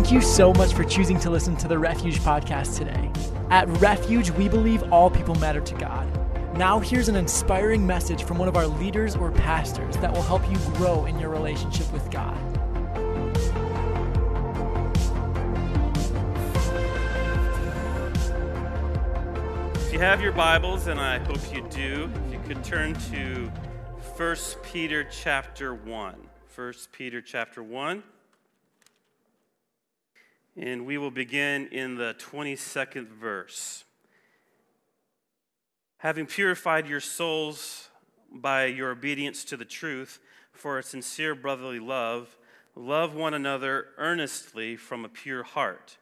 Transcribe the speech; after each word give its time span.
Thank 0.00 0.12
you 0.12 0.22
so 0.22 0.54
much 0.54 0.72
for 0.72 0.82
choosing 0.82 1.20
to 1.20 1.28
listen 1.28 1.58
to 1.58 1.68
the 1.68 1.78
Refuge 1.78 2.20
podcast 2.20 2.78
today. 2.78 3.12
At 3.50 3.68
Refuge, 3.82 4.30
we 4.30 4.48
believe 4.48 4.82
all 4.90 5.10
people 5.10 5.34
matter 5.34 5.60
to 5.60 5.74
God. 5.74 6.56
Now, 6.56 6.78
here's 6.80 7.10
an 7.10 7.16
inspiring 7.16 7.86
message 7.86 8.24
from 8.24 8.38
one 8.38 8.48
of 8.48 8.56
our 8.56 8.66
leaders 8.66 9.14
or 9.14 9.30
pastors 9.30 9.98
that 9.98 10.10
will 10.10 10.22
help 10.22 10.50
you 10.50 10.56
grow 10.72 11.04
in 11.04 11.18
your 11.18 11.28
relationship 11.28 11.92
with 11.92 12.10
God. 12.10 12.34
If 19.76 19.92
you 19.92 19.98
have 19.98 20.22
your 20.22 20.32
Bibles, 20.32 20.86
and 20.86 20.98
I 20.98 21.18
hope 21.18 21.54
you 21.54 21.60
do, 21.68 22.10
if 22.26 22.32
you 22.32 22.40
could 22.48 22.64
turn 22.64 22.94
to 23.12 23.52
1 24.16 24.36
Peter 24.62 25.04
chapter 25.04 25.74
1. 25.74 26.14
1 26.56 26.72
Peter 26.90 27.20
chapter 27.20 27.62
1. 27.62 28.02
And 30.60 30.84
we 30.84 30.98
will 30.98 31.10
begin 31.10 31.68
in 31.68 31.96
the 31.96 32.14
22nd 32.18 33.08
verse. 33.08 33.84
Having 35.96 36.26
purified 36.26 36.86
your 36.86 37.00
souls 37.00 37.88
by 38.30 38.66
your 38.66 38.90
obedience 38.90 39.42
to 39.46 39.56
the 39.56 39.64
truth 39.64 40.20
for 40.52 40.78
a 40.78 40.82
sincere 40.82 41.34
brotherly 41.34 41.78
love, 41.78 42.36
love 42.76 43.14
one 43.14 43.32
another 43.32 43.86
earnestly 43.96 44.76
from 44.76 45.02
a 45.02 45.08
pure 45.08 45.44
heart. 45.44 45.96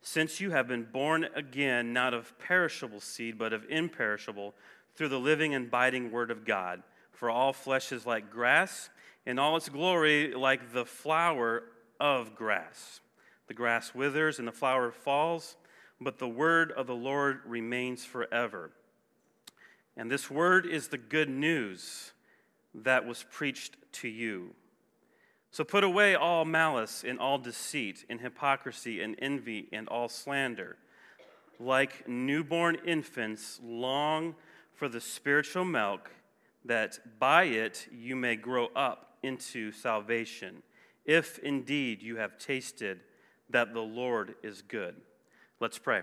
Since 0.00 0.40
you 0.40 0.50
have 0.50 0.66
been 0.66 0.88
born 0.92 1.28
again, 1.36 1.92
not 1.92 2.12
of 2.12 2.36
perishable 2.40 3.00
seed, 3.00 3.38
but 3.38 3.52
of 3.52 3.64
imperishable, 3.70 4.52
through 4.96 5.10
the 5.10 5.20
living 5.20 5.54
and 5.54 5.68
abiding 5.68 6.10
word 6.10 6.32
of 6.32 6.44
God. 6.44 6.82
For 7.12 7.30
all 7.30 7.52
flesh 7.52 7.92
is 7.92 8.04
like 8.04 8.32
grass, 8.32 8.90
and 9.26 9.38
all 9.38 9.56
its 9.56 9.68
glory 9.68 10.34
like 10.34 10.72
the 10.72 10.84
flower 10.84 11.62
of 12.00 12.34
grass. 12.34 12.98
The 13.52 13.56
grass 13.56 13.94
withers 13.94 14.38
and 14.38 14.48
the 14.48 14.52
flower 14.52 14.90
falls, 14.90 15.56
but 16.00 16.18
the 16.18 16.26
word 16.26 16.72
of 16.72 16.86
the 16.86 16.94
Lord 16.94 17.40
remains 17.44 18.02
forever. 18.02 18.70
And 19.94 20.10
this 20.10 20.30
word 20.30 20.64
is 20.64 20.88
the 20.88 20.96
good 20.96 21.28
news 21.28 22.12
that 22.74 23.06
was 23.06 23.26
preached 23.30 23.76
to 24.00 24.08
you. 24.08 24.54
So 25.50 25.64
put 25.64 25.84
away 25.84 26.14
all 26.14 26.46
malice 26.46 27.04
and 27.06 27.18
all 27.18 27.36
deceit 27.36 28.06
and 28.08 28.22
hypocrisy 28.22 29.02
and 29.02 29.16
envy 29.18 29.68
and 29.70 29.86
all 29.86 30.08
slander. 30.08 30.78
Like 31.60 32.08
newborn 32.08 32.78
infants, 32.86 33.60
long 33.62 34.34
for 34.72 34.88
the 34.88 34.98
spiritual 34.98 35.66
milk, 35.66 36.10
that 36.64 36.98
by 37.18 37.44
it 37.44 37.86
you 37.92 38.16
may 38.16 38.34
grow 38.34 38.68
up 38.74 39.18
into 39.22 39.72
salvation, 39.72 40.62
if 41.04 41.38
indeed 41.40 42.02
you 42.02 42.16
have 42.16 42.38
tasted 42.38 43.00
that 43.52 43.72
the 43.72 43.80
Lord 43.80 44.34
is 44.42 44.62
good. 44.62 44.96
Let's 45.60 45.78
pray. 45.78 46.02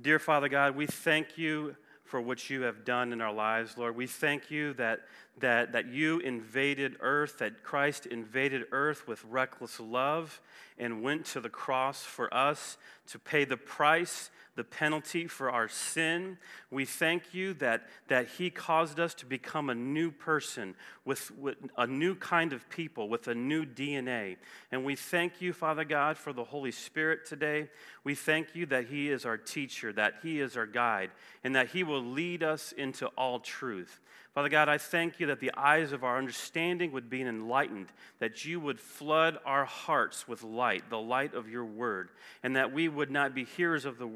Dear 0.00 0.18
Father 0.18 0.48
God, 0.48 0.76
we 0.76 0.86
thank 0.86 1.36
you 1.36 1.76
for 2.04 2.20
what 2.20 2.50
you 2.50 2.62
have 2.62 2.84
done 2.84 3.12
in 3.12 3.20
our 3.20 3.32
lives, 3.32 3.76
Lord. 3.76 3.94
We 3.94 4.06
thank 4.06 4.50
you 4.50 4.72
that, 4.74 5.00
that, 5.40 5.72
that 5.72 5.88
you 5.88 6.18
invaded 6.20 6.96
earth, 7.00 7.38
that 7.38 7.62
Christ 7.62 8.06
invaded 8.06 8.64
earth 8.72 9.06
with 9.06 9.24
reckless 9.24 9.80
love 9.80 10.40
and 10.78 11.02
went 11.02 11.26
to 11.26 11.40
the 11.40 11.48
cross 11.48 12.02
for 12.02 12.32
us 12.32 12.78
to 13.08 13.18
pay 13.18 13.44
the 13.44 13.56
price 13.56 14.30
the 14.60 14.64
penalty 14.64 15.26
for 15.26 15.50
our 15.50 15.68
sin. 15.68 16.36
We 16.70 16.84
thank 16.84 17.32
you 17.32 17.54
that, 17.54 17.88
that 18.08 18.28
He 18.28 18.50
caused 18.50 19.00
us 19.00 19.14
to 19.14 19.26
become 19.26 19.70
a 19.70 19.74
new 19.74 20.10
person 20.10 20.74
with, 21.04 21.30
with 21.38 21.56
a 21.78 21.86
new 21.86 22.14
kind 22.14 22.52
of 22.52 22.68
people 22.68 23.08
with 23.08 23.28
a 23.28 23.34
new 23.34 23.64
DNA. 23.64 24.36
And 24.70 24.84
we 24.84 24.96
thank 24.96 25.40
you, 25.40 25.54
Father 25.54 25.84
God, 25.84 26.18
for 26.18 26.34
the 26.34 26.44
Holy 26.44 26.72
Spirit 26.72 27.24
today. 27.24 27.70
We 28.04 28.14
thank 28.14 28.54
you 28.54 28.66
that 28.66 28.86
He 28.86 29.08
is 29.08 29.24
our 29.24 29.38
teacher, 29.38 29.92
that 29.94 30.14
He 30.22 30.40
is 30.40 30.56
our 30.56 30.66
guide, 30.66 31.10
and 31.42 31.54
that 31.54 31.68
He 31.68 31.82
will 31.82 32.04
lead 32.04 32.42
us 32.42 32.72
into 32.72 33.06
all 33.16 33.38
truth. 33.38 34.00
Father 34.34 34.48
God, 34.48 34.68
I 34.68 34.78
thank 34.78 35.18
you 35.18 35.26
that 35.26 35.40
the 35.40 35.52
eyes 35.56 35.90
of 35.90 36.04
our 36.04 36.16
understanding 36.16 36.92
would 36.92 37.10
be 37.10 37.22
enlightened, 37.22 37.88
that 38.20 38.44
you 38.44 38.60
would 38.60 38.80
flood 38.80 39.38
our 39.44 39.64
hearts 39.64 40.28
with 40.28 40.44
light, 40.44 40.88
the 40.88 41.00
light 41.00 41.34
of 41.34 41.48
your 41.48 41.64
word, 41.64 42.10
and 42.44 42.54
that 42.54 42.72
we 42.72 42.88
would 42.88 43.10
not 43.10 43.34
be 43.34 43.44
hearers 43.44 43.84
of 43.84 43.98
the 43.98 44.08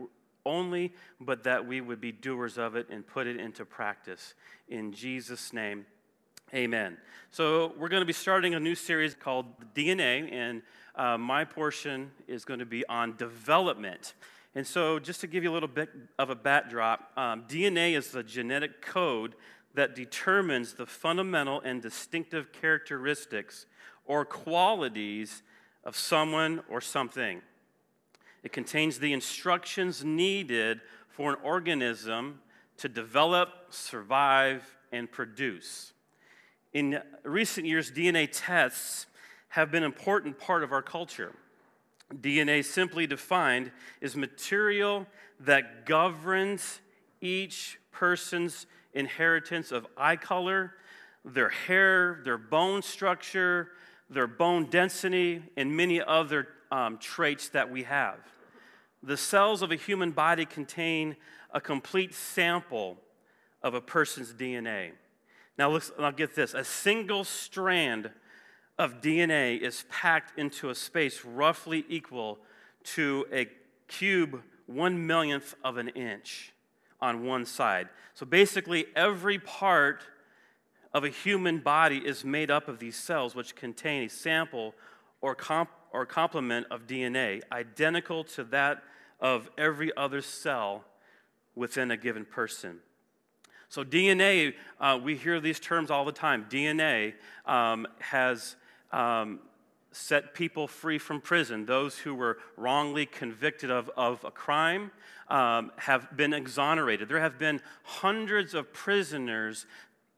only, 0.46 0.92
but 1.20 1.44
that 1.44 1.66
we 1.66 1.80
would 1.80 2.00
be 2.00 2.12
doers 2.12 2.58
of 2.58 2.76
it 2.76 2.88
and 2.90 3.04
put 3.04 3.26
it 3.26 3.38
into 3.40 3.64
practice. 3.64 4.34
In 4.68 4.92
Jesus' 4.92 5.52
name, 5.52 5.84
amen. 6.54 6.96
So, 7.32 7.72
we're 7.76 7.88
going 7.88 8.02
to 8.02 8.06
be 8.06 8.12
starting 8.12 8.54
a 8.54 8.60
new 8.60 8.76
series 8.76 9.14
called 9.14 9.46
DNA, 9.74 10.32
and 10.32 10.62
uh, 10.94 11.18
my 11.18 11.44
portion 11.44 12.12
is 12.28 12.44
going 12.44 12.60
to 12.60 12.66
be 12.66 12.86
on 12.86 13.16
development. 13.16 14.14
And 14.54 14.64
so, 14.64 15.00
just 15.00 15.20
to 15.22 15.26
give 15.26 15.42
you 15.42 15.50
a 15.50 15.54
little 15.54 15.68
bit 15.68 15.88
of 16.18 16.30
a 16.30 16.36
backdrop, 16.36 17.10
um, 17.16 17.44
DNA 17.48 17.96
is 17.96 18.12
the 18.12 18.22
genetic 18.22 18.80
code 18.80 19.34
that 19.74 19.94
determines 19.94 20.74
the 20.74 20.86
fundamental 20.86 21.60
and 21.60 21.82
distinctive 21.82 22.52
characteristics 22.52 23.66
or 24.06 24.24
qualities 24.24 25.42
of 25.84 25.96
someone 25.96 26.62
or 26.68 26.80
something. 26.80 27.42
It 28.42 28.52
contains 28.52 28.98
the 28.98 29.12
instructions 29.12 30.04
needed 30.04 30.80
for 31.08 31.30
an 31.30 31.38
organism 31.42 32.40
to 32.78 32.88
develop, 32.88 33.48
survive, 33.70 34.76
and 34.92 35.10
produce. 35.10 35.92
In 36.72 37.00
recent 37.22 37.66
years, 37.66 37.90
DNA 37.90 38.28
tests 38.30 39.06
have 39.48 39.70
been 39.70 39.82
an 39.84 39.92
important 39.92 40.38
part 40.38 40.62
of 40.62 40.72
our 40.72 40.82
culture. 40.82 41.32
DNA, 42.12 42.64
simply 42.64 43.06
defined, 43.06 43.70
is 44.00 44.16
material 44.16 45.06
that 45.40 45.86
governs 45.86 46.80
each 47.20 47.78
person's 47.92 48.66
inheritance 48.94 49.72
of 49.72 49.86
eye 49.96 50.16
color, 50.16 50.74
their 51.24 51.48
hair, 51.48 52.20
their 52.24 52.38
bone 52.38 52.82
structure, 52.82 53.68
their 54.10 54.26
bone 54.26 54.68
density, 54.70 55.42
and 55.56 55.76
many 55.76 56.00
other 56.00 56.48
um, 56.70 56.98
traits 56.98 57.48
that 57.50 57.70
we 57.70 57.84
have. 57.84 58.18
The 59.02 59.16
cells 59.16 59.62
of 59.62 59.70
a 59.70 59.76
human 59.76 60.12
body 60.12 60.46
contain 60.46 61.16
a 61.52 61.60
complete 61.60 62.14
sample 62.14 62.96
of 63.62 63.74
a 63.74 63.80
person's 63.80 64.32
DNA. 64.32 64.92
Now, 65.56 65.70
let's, 65.70 65.92
I'll 65.98 66.12
get 66.12 66.34
this 66.34 66.54
a 66.54 66.64
single 66.64 67.24
strand 67.24 68.10
of 68.78 69.00
DNA 69.00 69.60
is 69.60 69.84
packed 69.88 70.38
into 70.38 70.68
a 70.68 70.74
space 70.74 71.24
roughly 71.24 71.84
equal 71.88 72.38
to 72.82 73.26
a 73.32 73.46
cube 73.86 74.42
one 74.66 75.06
millionth 75.06 75.54
of 75.62 75.76
an 75.76 75.88
inch 75.88 76.53
on 77.04 77.22
one 77.22 77.44
side. 77.44 77.90
So 78.14 78.24
basically, 78.24 78.86
every 78.96 79.38
part 79.38 80.06
of 80.94 81.04
a 81.04 81.10
human 81.10 81.58
body 81.58 81.98
is 81.98 82.24
made 82.24 82.50
up 82.50 82.66
of 82.66 82.78
these 82.78 82.96
cells, 82.96 83.34
which 83.34 83.54
contain 83.54 84.04
a 84.04 84.08
sample 84.08 84.74
or, 85.20 85.34
comp- 85.34 85.68
or 85.92 86.06
complement 86.06 86.66
of 86.70 86.86
DNA 86.86 87.42
identical 87.52 88.24
to 88.24 88.44
that 88.44 88.82
of 89.20 89.50
every 89.58 89.94
other 89.98 90.22
cell 90.22 90.84
within 91.54 91.90
a 91.90 91.96
given 91.96 92.24
person. 92.24 92.78
So, 93.68 93.84
DNA, 93.84 94.54
uh, 94.80 94.98
we 95.02 95.16
hear 95.16 95.40
these 95.40 95.60
terms 95.60 95.90
all 95.90 96.06
the 96.06 96.12
time. 96.12 96.46
DNA 96.48 97.14
um, 97.44 97.86
has 97.98 98.56
um, 98.92 99.40
set 99.94 100.34
people 100.34 100.66
free 100.68 100.98
from 100.98 101.20
prison. 101.20 101.66
Those 101.66 101.98
who 101.98 102.14
were 102.14 102.38
wrongly 102.56 103.06
convicted 103.06 103.70
of, 103.70 103.90
of 103.96 104.24
a 104.24 104.30
crime 104.30 104.90
um, 105.28 105.72
have 105.76 106.16
been 106.16 106.34
exonerated. 106.34 107.08
There 107.08 107.20
have 107.20 107.38
been 107.38 107.60
hundreds 107.82 108.54
of 108.54 108.72
prisoners 108.72 109.66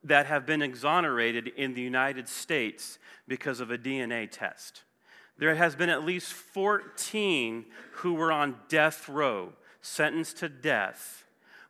that 0.05 0.27
have 0.27 0.47
been 0.47 0.63
exonerated 0.63 1.49
in 1.49 1.75
the 1.75 1.83
United 1.83 2.29
States 2.29 2.99
because 3.29 3.61
of 3.61 3.71
a 3.71 3.79
DNA 3.79 4.29
test 4.31 4.83
there 5.39 5.55
has 5.55 5.77
been 5.77 5.91
at 5.91 6.05
least 6.05 6.33
14 6.33 7.67
who 7.93 8.15
were 8.15 8.33
on 8.33 8.57
death 8.69 9.09
row, 9.09 9.53
sentenced 9.83 10.39
to 10.39 10.49
death, 10.49 11.25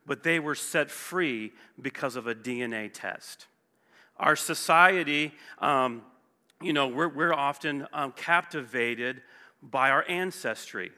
but 0.05 0.23
they 0.23 0.39
were 0.39 0.55
set 0.55 0.89
free 0.89 1.51
because 1.81 2.15
of 2.15 2.27
a 2.27 2.35
DNA 2.35 2.89
test. 2.91 3.47
Our 4.17 4.35
society, 4.35 5.33
um, 5.59 6.01
you 6.61 6.73
know, 6.73 6.87
we're, 6.87 7.07
we're 7.07 7.33
often 7.33 7.87
um, 7.93 8.11
captivated 8.13 9.21
by 9.61 9.89
our 9.89 10.05
ancestry. 10.07 10.91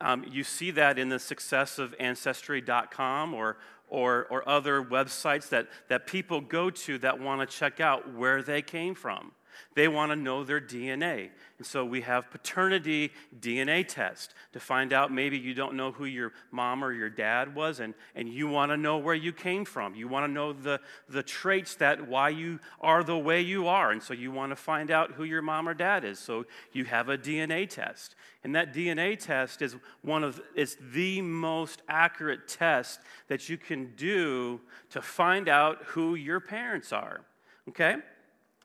Um, 0.00 0.24
you 0.30 0.44
see 0.44 0.70
that 0.72 0.98
in 0.98 1.10
the 1.10 1.18
success 1.18 1.78
of 1.78 1.94
Ancestry.com 2.00 3.34
or, 3.34 3.58
or, 3.88 4.26
or 4.30 4.48
other 4.48 4.82
websites 4.82 5.50
that, 5.50 5.68
that 5.88 6.06
people 6.06 6.40
go 6.40 6.70
to 6.70 6.98
that 6.98 7.20
want 7.20 7.40
to 7.40 7.56
check 7.56 7.80
out 7.80 8.14
where 8.14 8.42
they 8.42 8.62
came 8.62 8.94
from. 8.94 9.32
They 9.74 9.88
want 9.88 10.12
to 10.12 10.16
know 10.16 10.44
their 10.44 10.60
DNA. 10.60 11.30
And 11.58 11.66
so 11.66 11.84
we 11.84 12.00
have 12.02 12.30
paternity 12.30 13.12
DNA 13.38 13.86
test 13.86 14.34
to 14.52 14.60
find 14.60 14.92
out 14.92 15.12
maybe 15.12 15.38
you 15.38 15.54
don't 15.54 15.74
know 15.74 15.92
who 15.92 16.06
your 16.06 16.32
mom 16.50 16.82
or 16.82 16.92
your 16.92 17.10
dad 17.10 17.54
was 17.54 17.80
and, 17.80 17.94
and 18.14 18.28
you 18.28 18.48
want 18.48 18.72
to 18.72 18.76
know 18.76 18.98
where 18.98 19.14
you 19.14 19.32
came 19.32 19.64
from. 19.64 19.94
You 19.94 20.08
want 20.08 20.26
to 20.26 20.32
know 20.32 20.52
the, 20.52 20.80
the 21.08 21.22
traits 21.22 21.74
that 21.76 22.08
why 22.08 22.30
you 22.30 22.60
are 22.80 23.04
the 23.04 23.18
way 23.18 23.40
you 23.40 23.68
are. 23.68 23.90
And 23.90 24.02
so 24.02 24.14
you 24.14 24.32
want 24.32 24.52
to 24.52 24.56
find 24.56 24.90
out 24.90 25.12
who 25.12 25.24
your 25.24 25.42
mom 25.42 25.68
or 25.68 25.74
dad 25.74 26.04
is. 26.04 26.18
So 26.18 26.46
you 26.72 26.84
have 26.84 27.08
a 27.08 27.18
DNA 27.18 27.68
test. 27.68 28.14
And 28.42 28.54
that 28.54 28.72
DNA 28.72 29.18
test 29.18 29.60
is 29.60 29.76
one 30.02 30.24
of 30.24 30.40
it's 30.54 30.76
the 30.92 31.20
most 31.20 31.82
accurate 31.88 32.48
test 32.48 33.00
that 33.28 33.48
you 33.48 33.58
can 33.58 33.92
do 33.96 34.60
to 34.90 35.02
find 35.02 35.48
out 35.48 35.82
who 35.88 36.14
your 36.14 36.40
parents 36.40 36.92
are. 36.92 37.20
Okay? 37.68 37.96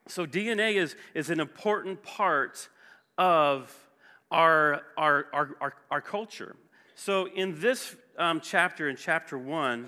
So 0.08 0.26
DNA 0.26 0.76
is, 0.76 0.96
is 1.14 1.30
an 1.30 1.40
important 1.40 2.04
part 2.04 2.70
of 3.18 3.76
our, 4.30 4.84
our, 4.98 5.26
our, 5.34 5.50
our, 5.62 5.74
our 5.90 6.02
culture. 6.02 6.56
So 6.96 7.28
in 7.28 7.60
this 7.60 7.96
um, 8.18 8.40
chapter, 8.42 8.88
in 8.90 8.96
chapter 8.96 9.38
1, 9.38 9.88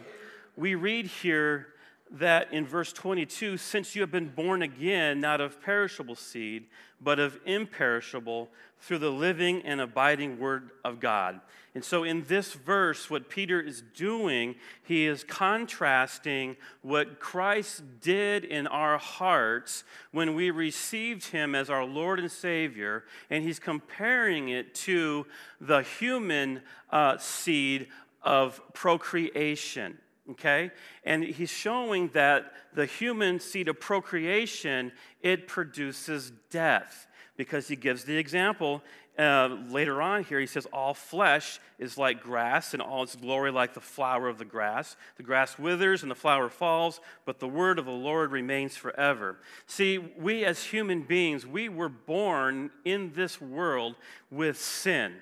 we 0.56 0.75
read 0.75 1.06
here 1.06 1.68
that 2.12 2.51
in 2.54 2.65
verse 2.65 2.94
22 2.94 3.57
since 3.57 3.95
you 3.95 4.01
have 4.01 4.12
been 4.12 4.30
born 4.30 4.62
again, 4.62 5.19
not 5.19 5.42
of 5.42 5.62
perishable 5.62 6.15
seed, 6.15 6.65
but 7.01 7.19
of 7.19 7.39
imperishable, 7.45 8.50
through 8.80 9.00
the 9.00 9.12
living 9.12 9.62
and 9.63 9.81
abiding 9.81 10.39
word 10.39 10.69
of 10.83 11.00
God. 11.00 11.39
And 11.75 11.83
so, 11.83 12.04
in 12.04 12.24
this 12.24 12.54
verse, 12.54 13.09
what 13.09 13.30
Peter 13.30 13.62
is 13.62 13.83
doing, 13.95 14.56
he 14.83 15.06
is 15.06 15.24
contrasting 15.24 16.57
what 16.81 17.19
Christ 17.19 17.83
did 18.01 18.45
in 18.45 18.65
our 18.65 18.98
hearts 18.98 19.83
when 20.12 20.33
we 20.33 20.50
received 20.50 21.27
him 21.27 21.53
as 21.53 21.69
our 21.69 21.86
Lord 21.86 22.19
and 22.19 22.31
Savior, 22.31 23.03
and 23.30 23.44
he's 23.44 23.60
comparing 23.60 24.50
it 24.50 24.74
to 24.75 25.27
the 25.62 25.83
human 25.83 26.62
uh, 26.89 27.18
seed 27.19 27.88
of 28.24 28.60
procreation 28.74 30.00
okay? 30.31 30.71
And 31.03 31.24
he's 31.24 31.50
showing 31.50 32.09
that 32.09 32.53
the 32.74 32.85
human 32.85 33.39
seed 33.39 33.68
of 33.68 33.79
procreation 33.79 34.91
it 35.21 35.47
produces 35.47 36.31
death 36.50 37.07
because 37.38 37.68
he 37.68 37.75
gives 37.75 38.03
the 38.03 38.18
example 38.18 38.81
uh, 39.18 39.57
later 39.69 40.00
on 40.00 40.24
here 40.24 40.39
he 40.39 40.45
says 40.45 40.68
all 40.68 40.94
flesh 40.94 41.59
is 41.79 41.97
like 41.97 42.21
grass 42.21 42.74
and 42.74 42.83
all 42.83 43.01
its 43.01 43.15
glory 43.15 43.51
like 43.51 43.74
the 43.74 43.81
flower 43.81 44.27
of 44.27 44.38
the 44.38 44.45
grass. 44.45 44.95
The 45.15 45.24
grass 45.24 45.57
withers 45.57 46.03
and 46.03 46.12
the 46.12 46.15
flower 46.15 46.50
falls 46.50 47.01
but 47.25 47.39
the 47.39 47.47
word 47.47 47.79
of 47.79 47.85
the 47.85 47.91
lord 47.91 48.31
remains 48.31 48.77
forever. 48.77 49.38
See 49.65 49.97
we 49.97 50.45
as 50.45 50.65
human 50.65 51.01
beings 51.01 51.47
we 51.47 51.68
were 51.68 51.89
born 51.89 52.69
in 52.85 53.13
this 53.13 53.41
world 53.41 53.95
with 54.29 54.59
sin. 54.59 55.15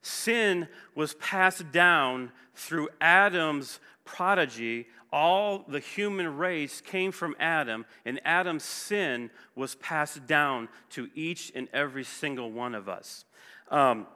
Sin 0.00 0.68
was 0.94 1.14
passed 1.14 1.72
down 1.72 2.30
through 2.54 2.88
adam's 3.00 3.80
prodigy, 4.08 4.86
all 5.12 5.64
the 5.68 5.80
human 5.80 6.36
race 6.36 6.80
came 6.80 7.12
from 7.12 7.36
Adam, 7.38 7.84
and 8.04 8.20
Adam's 8.24 8.64
sin 8.64 9.30
was 9.54 9.74
passed 9.76 10.26
down 10.26 10.68
to 10.90 11.08
each 11.14 11.52
and 11.54 11.68
every 11.72 12.04
single 12.04 12.50
one 12.50 12.74
of 12.74 12.88
us. 12.88 13.24
Um, 13.70 14.06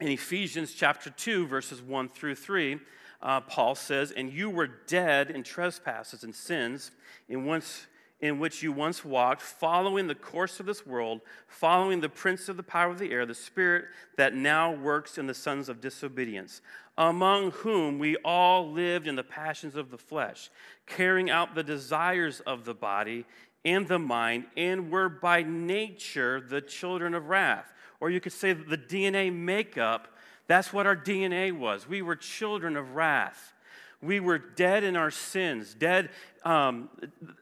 in 0.00 0.08
Ephesians 0.08 0.72
chapter 0.74 1.10
2, 1.10 1.46
verses 1.46 1.82
1 1.82 2.08
through 2.08 2.34
3, 2.34 2.80
uh, 3.22 3.40
Paul 3.42 3.74
says, 3.74 4.10
And 4.10 4.32
you 4.32 4.50
were 4.50 4.68
dead 4.86 5.30
in 5.30 5.42
trespasses 5.42 6.24
and 6.24 6.34
sins, 6.34 6.90
in 7.28 7.44
once 7.44 7.86
in 8.24 8.38
which 8.38 8.62
you 8.62 8.72
once 8.72 9.04
walked, 9.04 9.42
following 9.42 10.06
the 10.06 10.14
course 10.14 10.58
of 10.58 10.64
this 10.64 10.86
world, 10.86 11.20
following 11.46 12.00
the 12.00 12.08
prince 12.08 12.48
of 12.48 12.56
the 12.56 12.62
power 12.62 12.90
of 12.90 12.98
the 12.98 13.12
air, 13.12 13.26
the 13.26 13.34
spirit 13.34 13.84
that 14.16 14.34
now 14.34 14.72
works 14.72 15.18
in 15.18 15.26
the 15.26 15.34
sons 15.34 15.68
of 15.68 15.78
disobedience, 15.78 16.62
among 16.96 17.50
whom 17.50 17.98
we 17.98 18.16
all 18.24 18.70
lived 18.70 19.06
in 19.06 19.16
the 19.16 19.24
passions 19.24 19.74
of 19.76 19.90
the 19.90 19.98
flesh, 19.98 20.50
carrying 20.86 21.30
out 21.30 21.54
the 21.54 21.62
desires 21.62 22.40
of 22.40 22.64
the 22.64 22.74
body 22.74 23.24
and 23.64 23.88
the 23.88 23.98
mind, 23.98 24.44
and 24.56 24.90
were 24.90 25.08
by 25.08 25.42
nature 25.42 26.40
the 26.40 26.60
children 26.60 27.14
of 27.14 27.28
wrath. 27.28 27.72
Or 28.00 28.10
you 28.10 28.20
could 28.20 28.32
say 28.32 28.52
the 28.52 28.76
DNA 28.76 29.32
makeup, 29.32 30.08
that's 30.46 30.72
what 30.72 30.86
our 30.86 30.96
DNA 30.96 31.56
was. 31.56 31.88
We 31.88 32.02
were 32.02 32.16
children 32.16 32.76
of 32.76 32.94
wrath. 32.94 33.54
We 34.02 34.20
were 34.20 34.38
dead 34.38 34.84
in 34.84 34.96
our 34.96 35.10
sins. 35.10 35.72
Dead, 35.72 36.10
um, 36.44 36.90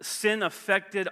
sin 0.01 0.45
affected 0.45 1.09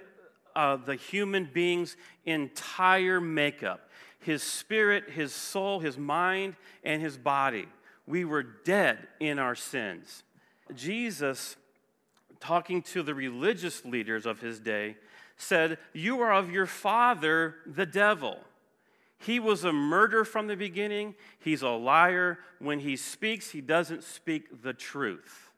uh, 0.55 0.77
the 0.77 0.95
human 0.95 1.49
being's 1.53 1.97
entire 2.25 3.21
makeup 3.21 3.87
his 4.21 4.43
spirit, 4.43 5.09
his 5.09 5.33
soul, 5.33 5.81
his 5.81 5.97
mind, 5.97 6.55
and 6.85 7.01
his 7.01 7.17
body. 7.17 7.67
We 8.11 8.25
were 8.25 8.43
dead 8.43 9.07
in 9.21 9.39
our 9.39 9.55
sins. 9.55 10.25
Jesus, 10.75 11.57
talking 12.41 12.83
to 12.83 13.05
the 13.05 13.15
religious 13.15 13.85
leaders 13.85 14.27
of 14.27 14.41
his 14.41 14.59
day, 14.59 14.97
said, 15.37 15.79
You 15.93 16.21
are 16.21 16.33
of 16.33 16.51
your 16.51 16.67
father, 16.67 17.55
the 17.67 17.87
devil. 17.87 18.37
He 19.19 19.39
was 19.39 19.65
a 19.65 19.73
murderer 19.73 20.25
from 20.25 20.49
the 20.49 20.57
beginning. 20.57 21.15
He's 21.39 21.63
a 21.63 21.69
liar. 21.69 22.39
When 22.59 22.81
he 22.81 22.97
speaks, 22.97 23.51
he 23.51 23.61
doesn't 23.61 24.03
speak 24.03 24.63
the 24.63 24.73
truth. 24.73 25.53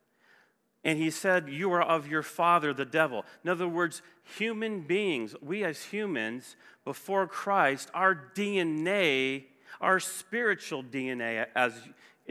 And 0.85 0.99
he 0.99 1.11
said, 1.11 1.49
You 1.49 1.73
are 1.73 1.83
of 1.83 2.07
your 2.07 2.23
father, 2.23 2.75
the 2.75 2.85
devil. 2.85 3.25
In 3.45 3.51
other 3.51 3.69
words, 3.69 4.03
human 4.37 4.81
beings, 4.81 5.35
we 5.41 5.65
as 5.65 5.85
humans, 5.85 6.57
before 6.85 7.27
Christ, 7.27 7.91
our 7.95 8.15
DNA, 8.35 9.45
our 9.81 10.01
spiritual 10.01 10.83
DNA, 10.83 11.47
as 11.55 11.73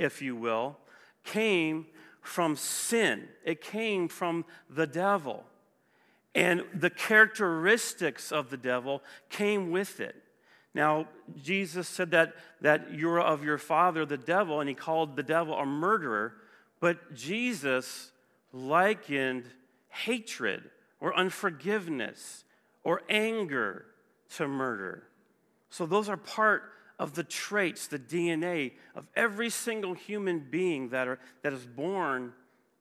if 0.01 0.21
you 0.21 0.35
will, 0.35 0.77
came 1.23 1.85
from 2.21 2.55
sin. 2.55 3.27
It 3.45 3.61
came 3.61 4.07
from 4.07 4.45
the 4.69 4.87
devil. 4.87 5.43
And 6.33 6.63
the 6.73 6.89
characteristics 6.89 8.31
of 8.31 8.49
the 8.49 8.57
devil 8.57 9.03
came 9.29 9.71
with 9.71 9.99
it. 9.99 10.15
Now, 10.73 11.07
Jesus 11.41 11.87
said 11.87 12.11
that, 12.11 12.33
that 12.61 12.93
you're 12.93 13.19
of 13.19 13.43
your 13.43 13.57
father, 13.57 14.05
the 14.05 14.17
devil, 14.17 14.61
and 14.61 14.69
he 14.69 14.75
called 14.75 15.15
the 15.15 15.23
devil 15.23 15.53
a 15.55 15.65
murderer. 15.65 16.33
But 16.79 17.13
Jesus 17.13 18.11
likened 18.53 19.49
hatred 19.89 20.69
or 21.01 21.13
unforgiveness 21.15 22.45
or 22.83 23.01
anger 23.09 23.85
to 24.37 24.47
murder. 24.47 25.03
So, 25.69 25.85
those 25.85 26.07
are 26.07 26.17
part 26.17 26.63
of 27.01 27.15
the 27.15 27.23
traits, 27.23 27.87
the 27.87 27.97
DNA 27.97 28.73
of 28.95 29.07
every 29.15 29.49
single 29.49 29.95
human 29.95 30.39
being 30.51 30.89
that, 30.89 31.07
are, 31.07 31.17
that 31.41 31.51
is 31.51 31.65
born 31.65 32.31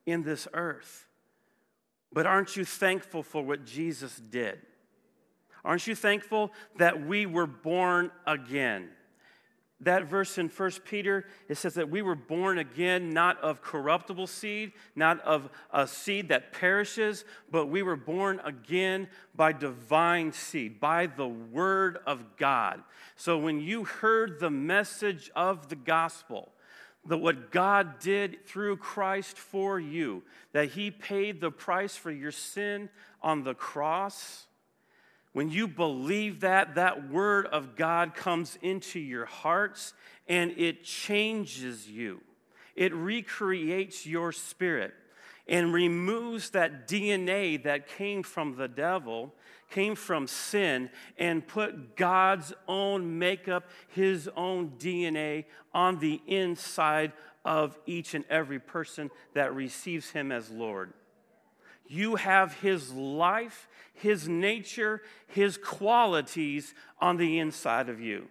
in 0.05 0.21
this 0.21 0.47
earth. 0.53 1.07
But 2.13 2.27
aren't 2.27 2.55
you 2.55 2.63
thankful 2.63 3.23
for 3.23 3.43
what 3.43 3.65
Jesus 3.65 4.17
did? 4.17 4.59
Aren't 5.65 5.87
you 5.87 5.95
thankful 5.95 6.51
that 6.77 7.03
we 7.03 7.25
were 7.25 7.47
born 7.47 8.11
again? 8.27 8.89
That 9.81 10.05
verse 10.05 10.37
in 10.37 10.47
1 10.47 10.71
Peter, 10.85 11.25
it 11.49 11.55
says 11.55 11.73
that 11.73 11.89
we 11.89 12.03
were 12.03 12.15
born 12.15 12.59
again, 12.59 13.13
not 13.13 13.41
of 13.41 13.63
corruptible 13.63 14.27
seed, 14.27 14.73
not 14.95 15.19
of 15.21 15.49
a 15.73 15.87
seed 15.87 16.29
that 16.29 16.53
perishes, 16.53 17.25
but 17.49 17.65
we 17.65 17.81
were 17.81 17.95
born 17.95 18.39
again 18.45 19.07
by 19.35 19.53
divine 19.53 20.33
seed, 20.33 20.79
by 20.79 21.07
the 21.07 21.27
word 21.27 21.97
of 22.05 22.37
God. 22.37 22.83
So 23.15 23.39
when 23.39 23.59
you 23.59 23.83
heard 23.83 24.39
the 24.39 24.51
message 24.51 25.31
of 25.35 25.69
the 25.69 25.75
gospel, 25.75 26.51
that 27.07 27.17
what 27.17 27.49
God 27.51 27.97
did 27.97 28.45
through 28.45 28.77
Christ 28.77 29.35
for 29.35 29.79
you, 29.79 30.21
that 30.51 30.69
He 30.69 30.91
paid 30.91 31.41
the 31.41 31.49
price 31.49 31.95
for 31.95 32.11
your 32.11 32.31
sin 32.31 32.89
on 33.23 33.43
the 33.43 33.55
cross, 33.55 34.45
when 35.33 35.49
you 35.49 35.67
believe 35.67 36.41
that, 36.41 36.75
that 36.75 37.09
word 37.09 37.45
of 37.47 37.75
God 37.75 38.15
comes 38.15 38.57
into 38.61 38.99
your 38.99 39.25
hearts 39.25 39.93
and 40.27 40.51
it 40.57 40.83
changes 40.83 41.87
you. 41.87 42.21
It 42.75 42.93
recreates 42.93 44.05
your 44.05 44.31
spirit 44.31 44.93
and 45.47 45.73
removes 45.73 46.51
that 46.51 46.87
DNA 46.87 47.61
that 47.63 47.87
came 47.87 48.23
from 48.23 48.55
the 48.55 48.67
devil, 48.67 49.33
came 49.69 49.95
from 49.95 50.27
sin, 50.27 50.89
and 51.17 51.45
put 51.45 51.95
God's 51.95 52.53
own 52.67 53.19
makeup, 53.19 53.69
his 53.89 54.29
own 54.35 54.71
DNA 54.77 55.45
on 55.73 55.99
the 55.99 56.21
inside 56.27 57.11
of 57.43 57.77
each 57.85 58.13
and 58.13 58.23
every 58.29 58.59
person 58.59 59.09
that 59.33 59.53
receives 59.53 60.11
him 60.11 60.31
as 60.31 60.49
Lord. 60.49 60.93
You 61.91 62.15
have 62.15 62.53
his 62.61 62.93
life, 62.93 63.67
his 63.93 64.27
nature, 64.27 65.01
his 65.27 65.57
qualities 65.57 66.73
on 66.99 67.17
the 67.17 67.39
inside 67.39 67.89
of 67.89 67.99
you. 67.99 68.27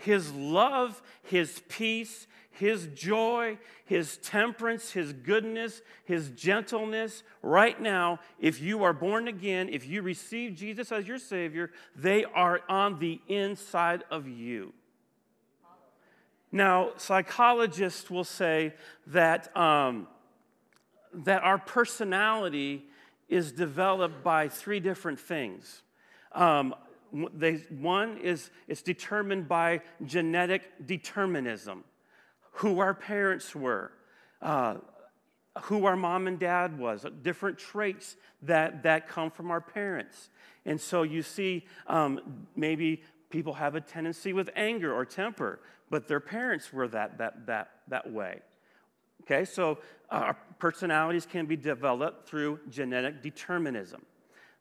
His 0.00 0.32
love, 0.32 1.02
His 1.22 1.62
peace, 1.68 2.26
His 2.50 2.88
joy, 2.94 3.58
His 3.84 4.16
temperance, 4.18 4.92
His 4.92 5.12
goodness, 5.12 5.82
His 6.04 6.30
gentleness, 6.30 7.22
right 7.42 7.80
now, 7.80 8.18
if 8.38 8.60
you 8.60 8.82
are 8.82 8.94
born 8.94 9.28
again, 9.28 9.68
if 9.68 9.86
you 9.86 10.00
receive 10.00 10.54
Jesus 10.54 10.90
as 10.90 11.06
your 11.06 11.18
Savior, 11.18 11.70
they 11.94 12.24
are 12.24 12.62
on 12.68 12.98
the 12.98 13.20
inside 13.28 14.04
of 14.10 14.26
you. 14.26 14.72
Now, 16.50 16.92
psychologists 16.96 18.10
will 18.10 18.24
say 18.24 18.74
that, 19.08 19.54
um, 19.56 20.08
that 21.12 21.42
our 21.42 21.58
personality 21.58 22.84
is 23.28 23.52
developed 23.52 24.22
by 24.22 24.48
three 24.48 24.80
different 24.80 25.18
things. 25.18 25.82
Um, 26.32 26.74
they, 27.34 27.54
one 27.70 28.18
is 28.18 28.50
it's 28.68 28.82
determined 28.82 29.48
by 29.48 29.82
genetic 30.04 30.86
determinism, 30.86 31.84
who 32.52 32.78
our 32.78 32.94
parents 32.94 33.54
were, 33.54 33.92
uh, 34.42 34.76
who 35.62 35.84
our 35.86 35.96
mom 35.96 36.26
and 36.26 36.38
dad 36.38 36.78
was, 36.78 37.04
different 37.22 37.58
traits 37.58 38.16
that, 38.42 38.82
that 38.84 39.08
come 39.08 39.30
from 39.30 39.50
our 39.50 39.60
parents. 39.60 40.30
And 40.64 40.80
so 40.80 41.02
you 41.02 41.22
see, 41.22 41.66
um, 41.86 42.46
maybe 42.54 43.02
people 43.30 43.54
have 43.54 43.74
a 43.74 43.80
tendency 43.80 44.32
with 44.32 44.50
anger 44.54 44.94
or 44.94 45.04
temper, 45.04 45.60
but 45.88 46.06
their 46.06 46.20
parents 46.20 46.72
were 46.72 46.88
that, 46.88 47.18
that, 47.18 47.46
that, 47.46 47.70
that 47.88 48.12
way. 48.12 48.40
Okay, 49.30 49.44
so 49.44 49.78
uh, 50.10 50.14
our 50.14 50.36
personalities 50.58 51.24
can 51.24 51.46
be 51.46 51.54
developed 51.54 52.28
through 52.28 52.58
genetic 52.68 53.22
determinism. 53.22 54.02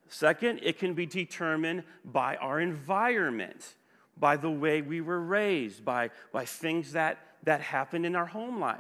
Second, 0.08 0.60
it 0.62 0.78
can 0.78 0.94
be 0.94 1.08
determined 1.08 1.84
by 2.06 2.36
our 2.36 2.60
environment, 2.60 3.76
by 4.18 4.38
the 4.38 4.50
way 4.50 4.84
we 4.84 5.02
were 5.02 5.22
raised, 5.22 5.84
by, 5.84 6.12
by 6.32 6.46
things 6.46 6.92
that, 6.92 7.18
that 7.44 7.62
happened 7.62 8.06
in 8.06 8.16
our 8.16 8.28
home 8.28 8.60
life. 8.60 8.80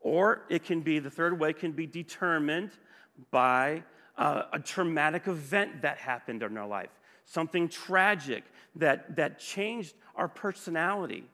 Or 0.00 0.42
it 0.48 0.64
can 0.64 0.82
be, 0.82 1.00
the 1.00 1.10
third 1.10 1.38
way 1.38 1.52
can 1.52 1.72
be 1.72 1.86
determined 1.86 2.70
by 3.32 3.82
uh, 4.16 4.44
a 4.52 4.60
traumatic 4.60 5.26
event 5.26 5.82
that 5.82 5.98
happened 5.98 6.44
in 6.44 6.56
our 6.56 6.66
life, 6.68 6.90
something 7.24 7.68
tragic 7.68 8.44
that, 8.76 9.16
that 9.16 9.40
changed 9.40 9.94
our 10.14 10.28
personality. 10.28 11.24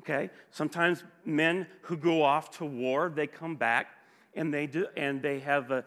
Okay? 0.00 0.30
Sometimes 0.50 1.04
men 1.24 1.66
who 1.82 1.96
go 1.96 2.22
off 2.22 2.50
to 2.58 2.64
war, 2.64 3.12
they 3.14 3.26
come 3.26 3.56
back 3.56 3.88
and 4.34 4.52
they 4.52 4.66
do 4.66 4.86
and 4.96 5.22
they 5.22 5.38
have 5.40 5.70
a, 5.70 5.84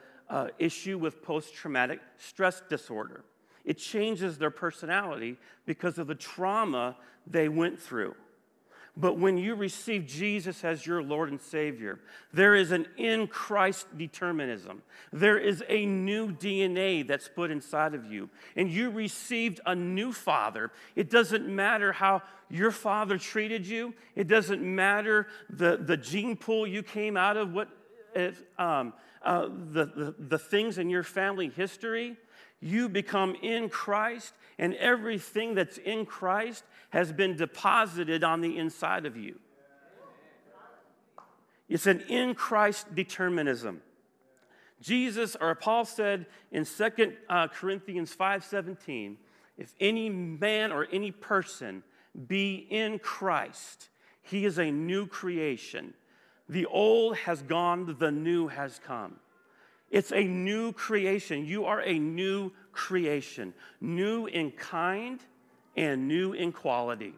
issue 0.59 0.97
with 0.97 1.21
post 1.21 1.53
traumatic 1.53 2.01
stress 2.17 2.61
disorder. 2.69 3.23
It 3.63 3.77
changes 3.77 4.37
their 4.37 4.51
personality 4.51 5.37
because 5.65 5.97
of 5.97 6.07
the 6.07 6.15
trauma 6.15 6.97
they 7.25 7.47
went 7.47 7.79
through. 7.79 8.13
But 8.99 9.19
when 9.19 9.37
you 9.37 9.53
receive 9.53 10.07
Jesus 10.07 10.63
as 10.63 10.83
your 10.83 11.03
Lord 11.03 11.29
and 11.29 11.39
Savior, 11.39 11.99
there 12.33 12.55
is 12.55 12.71
an 12.71 12.87
in 12.97 13.27
Christ 13.27 13.85
determinism. 13.95 14.81
There 15.13 15.37
is 15.37 15.63
a 15.69 15.85
new 15.85 16.31
DNA 16.31 17.07
that's 17.07 17.27
put 17.27 17.51
inside 17.51 17.93
of 17.93 18.11
you. 18.11 18.27
And 18.55 18.71
you 18.71 18.89
received 18.89 19.61
a 19.67 19.75
new 19.75 20.11
father. 20.11 20.71
It 20.95 21.11
doesn't 21.11 21.47
matter 21.47 21.91
how 21.91 22.23
your 22.49 22.71
father 22.71 23.19
treated 23.19 23.67
you, 23.67 23.93
it 24.15 24.27
doesn't 24.27 24.63
matter 24.63 25.27
the, 25.49 25.77
the 25.77 25.97
gene 25.97 26.35
pool 26.35 26.65
you 26.65 26.81
came 26.81 27.17
out 27.17 27.37
of, 27.37 27.53
what, 27.53 27.67
um, 28.57 28.93
uh, 29.21 29.47
the, 29.71 29.85
the, 29.85 30.15
the 30.17 30.39
things 30.39 30.77
in 30.77 30.89
your 30.89 31.03
family 31.03 31.49
history, 31.49 32.15
you 32.59 32.89
become 32.89 33.35
in 33.41 33.69
Christ, 33.69 34.33
and 34.57 34.73
everything 34.75 35.53
that's 35.55 35.77
in 35.77 36.05
Christ 36.05 36.63
has 36.89 37.11
been 37.11 37.35
deposited 37.35 38.23
on 38.23 38.41
the 38.41 38.57
inside 38.57 39.05
of 39.05 39.15
you. 39.15 39.39
It's 41.69 41.85
an 41.85 42.01
in 42.01 42.33
Christ 42.33 42.95
determinism. 42.95 43.81
Jesus, 44.81 45.35
or 45.39 45.53
Paul 45.55 45.85
said 45.85 46.27
in 46.51 46.65
2 46.65 47.13
uh, 47.29 47.47
Corinthians 47.47 48.15
5:17, 48.15 49.17
if 49.57 49.73
any 49.79 50.09
man 50.09 50.71
or 50.71 50.87
any 50.91 51.11
person 51.11 51.83
be 52.27 52.67
in 52.69 52.99
Christ, 52.99 53.89
he 54.21 54.45
is 54.45 54.57
a 54.57 54.71
new 54.71 55.07
creation. 55.07 55.93
The 56.47 56.65
old 56.65 57.17
has 57.17 57.41
gone, 57.41 57.97
the 57.99 58.11
new 58.11 58.47
has 58.47 58.79
come. 58.79 59.19
It's 59.89 60.11
a 60.11 60.23
new 60.23 60.73
creation. 60.73 61.45
You 61.45 61.65
are 61.65 61.81
a 61.81 61.97
new 61.97 62.51
creation, 62.71 63.53
new 63.79 64.25
in 64.25 64.51
kind 64.51 65.19
and 65.75 66.07
new 66.07 66.33
in 66.33 66.51
quality. 66.51 67.13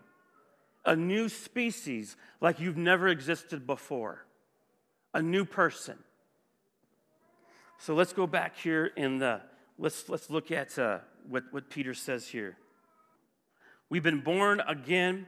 A 0.86 0.96
new 0.96 1.30
species 1.30 2.16
like 2.42 2.60
you've 2.60 2.78
never 2.78 3.08
existed 3.08 3.66
before. 3.66 4.26
A 5.14 5.22
new 5.22 5.46
person. 5.46 5.98
So 7.80 7.96
let's 7.96 8.14
go 8.14 8.28
back 8.28 8.58
here 8.58 8.88
in 8.96 9.20
the, 9.20 9.42
let's, 9.78 10.10
let's 10.10 10.30
look 10.30 10.52
at 10.52 10.78
uh, 10.78 11.00
what, 11.28 11.46
what 11.52 11.70
Peter 11.70 11.94
says 11.94 12.28
here. 12.28 12.58
We've 13.90 14.04
been 14.04 14.22
born 14.22 14.62
again 14.68 15.26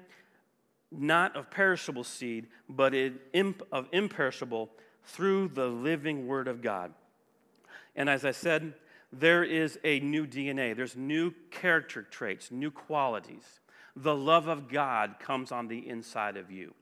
not 0.92 1.36
of 1.36 1.50
perishable 1.50 2.04
seed, 2.04 2.48
but 2.68 2.94
of 2.94 3.88
imperishable 3.92 4.70
through 5.06 5.48
the 5.50 5.68
living 5.68 6.28
word 6.28 6.48
of 6.48 6.62
God. 6.62 6.94
And 7.96 8.10
as 8.10 8.26
I 8.26 8.32
said, 8.32 8.74
there 9.12 9.44
is 9.44 9.78
a 9.84 10.00
new 10.00 10.26
DNA, 10.26 10.76
there's 10.76 10.96
new 10.96 11.34
character 11.50 12.02
traits, 12.04 12.52
new 12.52 12.72
qualities. 12.72 13.60
The 13.96 14.16
love 14.16 14.48
of 14.48 14.70
God 14.70 15.16
comes 15.20 15.52
on 15.52 15.68
the 15.68 15.88
inside 15.88 16.38
of 16.38 16.50
you. 16.50 16.74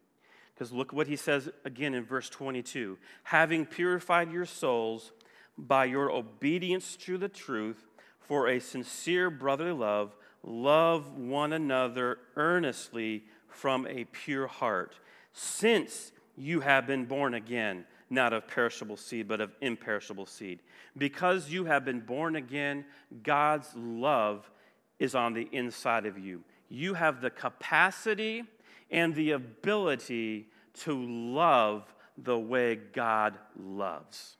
Because 0.54 0.72
look 0.72 0.94
what 0.94 1.08
he 1.08 1.16
says 1.16 1.50
again 1.64 1.94
in 1.94 2.04
verse 2.04 2.30
22 2.30 2.98
having 3.24 3.66
purified 3.66 4.32
your 4.32 4.46
souls 4.46 5.14
by 5.58 5.86
your 5.86 6.12
obedience 6.12 6.96
to 6.98 7.18
the 7.18 7.30
truth 7.30 7.88
for 8.20 8.48
a 8.48 8.60
sincere 8.60 9.30
brotherly 9.30 9.72
love, 9.72 10.16
love 10.44 11.18
one 11.18 11.54
another 11.54 12.20
earnestly 12.36 13.24
from 13.48 13.88
a 13.88 14.04
pure 14.06 14.48
heart, 14.48 15.00
since 15.34 16.12
you 16.38 16.60
have 16.60 16.86
been 16.86 17.06
born 17.06 17.34
again, 17.34 17.86
not 18.10 18.34
of 18.34 18.48
perishable 18.48 18.98
seed, 18.98 19.28
but 19.28 19.42
of 19.42 19.52
imperishable 19.62 20.26
seed. 20.26 20.60
Because 20.98 21.50
you 21.50 21.66
have 21.66 21.86
been 21.86 22.00
born 22.00 22.36
again, 22.36 22.86
God's 23.24 23.70
love 23.76 24.50
is 24.98 25.16
on 25.16 25.34
the 25.34 25.48
inside 25.52 26.06
of 26.06 26.18
you. 26.18 26.44
You 26.70 26.94
have 26.96 27.22
the 27.22 27.30
capacity 27.30 28.44
and 28.92 29.14
the 29.16 29.32
ability 29.32 30.48
to 30.82 30.94
love 30.94 31.94
the 32.18 32.38
way 32.38 32.76
God 32.76 33.38
loves. 33.58 34.38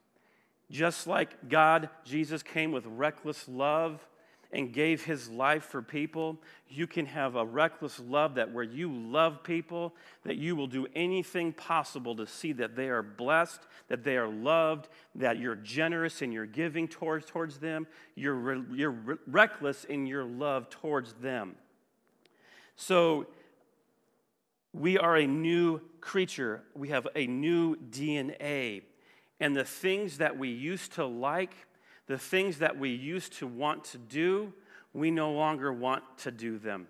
Just 0.70 1.08
like 1.08 1.50
God, 1.50 1.90
Jesus 2.04 2.44
came 2.44 2.72
with 2.72 2.86
reckless 2.86 3.48
love 3.48 4.06
and 4.52 4.74
gave 4.74 5.04
his 5.04 5.30
life 5.30 5.64
for 5.64 5.82
people, 5.82 6.38
you 6.68 6.88
can 6.88 7.06
have 7.06 7.36
a 7.36 7.46
reckless 7.46 8.00
love 8.00 8.36
that 8.36 8.52
where 8.52 8.64
you 8.64 8.92
love 8.92 9.44
people, 9.44 9.94
that 10.24 10.38
you 10.38 10.56
will 10.56 10.68
do 10.68 10.88
anything 10.96 11.54
possible 11.54 12.16
to 12.16 12.26
see 12.26 12.52
that 12.54 12.76
they 12.76 12.90
are 12.90 13.04
blessed, 13.04 13.62
that 13.90 14.04
they 14.04 14.18
are 14.18 14.28
loved, 14.28 14.90
that 15.14 15.38
you're 15.38 15.56
generous 15.56 16.22
in 16.22 16.32
your 16.32 16.48
giving 16.48 16.88
towards, 16.88 17.28
towards 17.28 17.60
them, 17.60 17.86
you're, 18.16 18.36
re, 18.36 18.64
you're 18.72 18.92
re, 18.92 19.16
reckless 19.28 19.84
in 19.84 20.08
your 20.08 20.24
love 20.24 20.70
towards 20.70 21.14
them. 21.14 21.56
So, 22.76 23.28
we 24.74 24.98
are 24.98 25.18
a 25.18 25.28
new 25.28 25.82
creature, 26.00 26.64
we 26.76 26.90
have 26.90 27.08
a 27.16 27.28
new 27.28 27.76
DNA. 27.76 28.84
And 29.40 29.56
the 29.56 29.64
things 29.64 30.18
that 30.18 30.38
we 30.38 30.50
used 30.50 30.94
to 30.94 31.06
like, 31.06 31.54
the 32.10 32.18
things 32.18 32.58
that 32.58 32.78
we 32.78 32.90
used 32.90 33.34
to 33.34 33.46
want 33.46 33.84
to 33.84 34.00
do, 34.00 34.52
we 34.94 35.12
no 35.12 35.32
longer 35.32 35.72
want 35.72 36.04
to 36.18 36.32
do 36.32 36.58
them. 36.58 36.88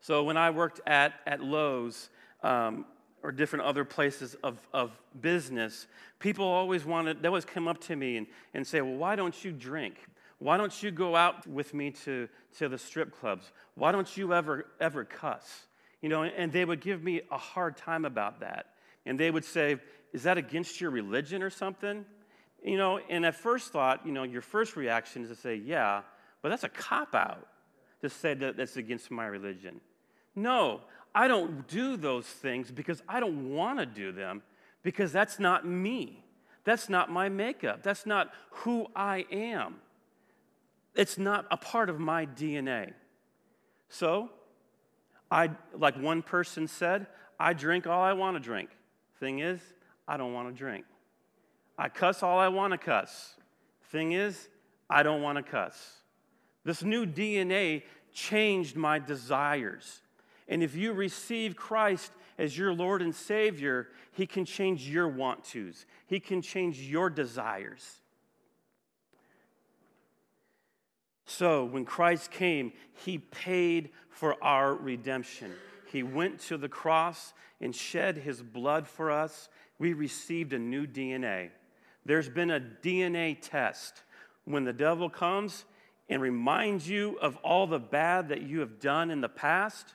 So 0.00 0.22
when 0.22 0.36
I 0.36 0.50
worked 0.50 0.80
at, 0.86 1.14
at 1.26 1.42
Lowe's 1.42 2.10
um, 2.44 2.86
or 3.24 3.32
different 3.32 3.64
other 3.64 3.84
places 3.84 4.36
of, 4.44 4.56
of 4.72 4.92
business, 5.20 5.88
people 6.20 6.44
always 6.44 6.84
wanted, 6.84 7.20
they 7.20 7.26
always 7.26 7.44
come 7.44 7.66
up 7.66 7.80
to 7.82 7.96
me 7.96 8.18
and, 8.18 8.28
and 8.54 8.64
say, 8.64 8.80
Well, 8.80 8.94
why 8.94 9.16
don't 9.16 9.44
you 9.44 9.50
drink? 9.50 9.96
Why 10.38 10.56
don't 10.56 10.80
you 10.80 10.92
go 10.92 11.16
out 11.16 11.44
with 11.48 11.74
me 11.74 11.90
to, 12.04 12.28
to 12.58 12.68
the 12.68 12.78
strip 12.78 13.18
clubs? 13.18 13.50
Why 13.74 13.90
don't 13.90 14.16
you 14.16 14.32
ever, 14.32 14.66
ever 14.80 15.04
cuss? 15.04 15.66
You 16.02 16.08
know, 16.08 16.22
and 16.22 16.52
they 16.52 16.64
would 16.64 16.80
give 16.80 17.02
me 17.02 17.22
a 17.32 17.36
hard 17.36 17.76
time 17.76 18.04
about 18.04 18.40
that. 18.40 18.66
And 19.04 19.18
they 19.18 19.32
would 19.32 19.44
say, 19.44 19.78
Is 20.12 20.22
that 20.22 20.38
against 20.38 20.80
your 20.80 20.92
religion 20.92 21.42
or 21.42 21.50
something? 21.50 22.04
You 22.62 22.76
know, 22.76 23.00
and 23.08 23.24
at 23.24 23.34
first 23.34 23.72
thought, 23.72 24.04
you 24.04 24.12
know, 24.12 24.22
your 24.22 24.42
first 24.42 24.76
reaction 24.76 25.22
is 25.22 25.30
to 25.30 25.34
say, 25.34 25.54
yeah, 25.54 26.02
but 26.42 26.50
that's 26.50 26.64
a 26.64 26.68
cop 26.68 27.14
out 27.14 27.46
to 28.02 28.08
say 28.10 28.34
that 28.34 28.56
that's 28.56 28.76
against 28.76 29.10
my 29.10 29.26
religion. 29.26 29.80
No, 30.34 30.80
I 31.14 31.28
don't 31.28 31.66
do 31.68 31.96
those 31.96 32.26
things 32.26 32.70
because 32.70 33.02
I 33.08 33.20
don't 33.20 33.54
want 33.54 33.78
to 33.78 33.86
do 33.86 34.12
them 34.12 34.42
because 34.82 35.12
that's 35.12 35.38
not 35.38 35.66
me. 35.66 36.24
That's 36.64 36.88
not 36.88 37.10
my 37.10 37.28
makeup. 37.28 37.82
That's 37.82 38.06
not 38.06 38.30
who 38.50 38.86
I 38.94 39.24
am. 39.30 39.76
It's 40.94 41.18
not 41.18 41.46
a 41.50 41.56
part 41.56 41.88
of 41.88 41.98
my 41.98 42.26
DNA. 42.26 42.92
So, 43.88 44.30
I, 45.30 45.50
like 45.76 45.96
one 45.96 46.22
person 46.22 46.68
said, 46.68 47.06
I 47.38 47.52
drink 47.52 47.86
all 47.86 48.02
I 48.02 48.12
want 48.12 48.36
to 48.36 48.40
drink. 48.40 48.70
Thing 49.18 49.40
is, 49.40 49.60
I 50.06 50.16
don't 50.16 50.32
want 50.32 50.48
to 50.48 50.54
drink. 50.54 50.84
I 51.80 51.88
cuss 51.88 52.22
all 52.22 52.38
I 52.38 52.48
want 52.48 52.72
to 52.72 52.78
cuss. 52.78 53.36
Thing 53.84 54.12
is, 54.12 54.50
I 54.90 55.02
don't 55.02 55.22
want 55.22 55.38
to 55.38 55.42
cuss. 55.42 55.94
This 56.62 56.82
new 56.82 57.06
DNA 57.06 57.84
changed 58.12 58.76
my 58.76 58.98
desires. 58.98 60.02
And 60.46 60.62
if 60.62 60.76
you 60.76 60.92
receive 60.92 61.56
Christ 61.56 62.12
as 62.36 62.56
your 62.58 62.74
Lord 62.74 63.00
and 63.00 63.14
Savior, 63.14 63.88
He 64.12 64.26
can 64.26 64.44
change 64.44 64.90
your 64.90 65.08
want 65.08 65.44
tos, 65.44 65.86
He 66.06 66.20
can 66.20 66.42
change 66.42 66.78
your 66.78 67.08
desires. 67.08 68.02
So 71.24 71.64
when 71.64 71.86
Christ 71.86 72.30
came, 72.30 72.74
He 72.92 73.16
paid 73.16 73.88
for 74.10 74.36
our 74.44 74.74
redemption. 74.74 75.50
He 75.90 76.02
went 76.02 76.40
to 76.40 76.58
the 76.58 76.68
cross 76.68 77.32
and 77.58 77.74
shed 77.74 78.18
His 78.18 78.42
blood 78.42 78.86
for 78.86 79.10
us. 79.10 79.48
We 79.78 79.94
received 79.94 80.52
a 80.52 80.58
new 80.58 80.86
DNA. 80.86 81.52
There's 82.10 82.28
been 82.28 82.50
a 82.50 82.58
DNA 82.58 83.38
test. 83.40 84.02
When 84.44 84.64
the 84.64 84.72
devil 84.72 85.08
comes 85.08 85.64
and 86.08 86.20
reminds 86.20 86.88
you 86.88 87.16
of 87.20 87.36
all 87.36 87.68
the 87.68 87.78
bad 87.78 88.30
that 88.30 88.42
you 88.42 88.58
have 88.58 88.80
done 88.80 89.12
in 89.12 89.20
the 89.20 89.28
past 89.28 89.94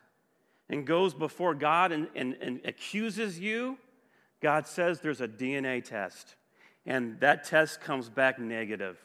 and 0.70 0.88
goes 0.88 1.14
before 1.14 1.54
God 1.54 1.92
and, 1.92 2.08
and, 2.16 2.38
and 2.40 2.62
accuses 2.64 3.38
you, 3.38 3.78
God 4.42 4.66
says 4.66 5.02
there's 5.02 5.20
a 5.20 5.28
DNA 5.28 5.84
test. 5.84 6.36
And 6.86 7.20
that 7.20 7.44
test 7.44 7.82
comes 7.82 8.08
back 8.08 8.40
negative. 8.40 8.98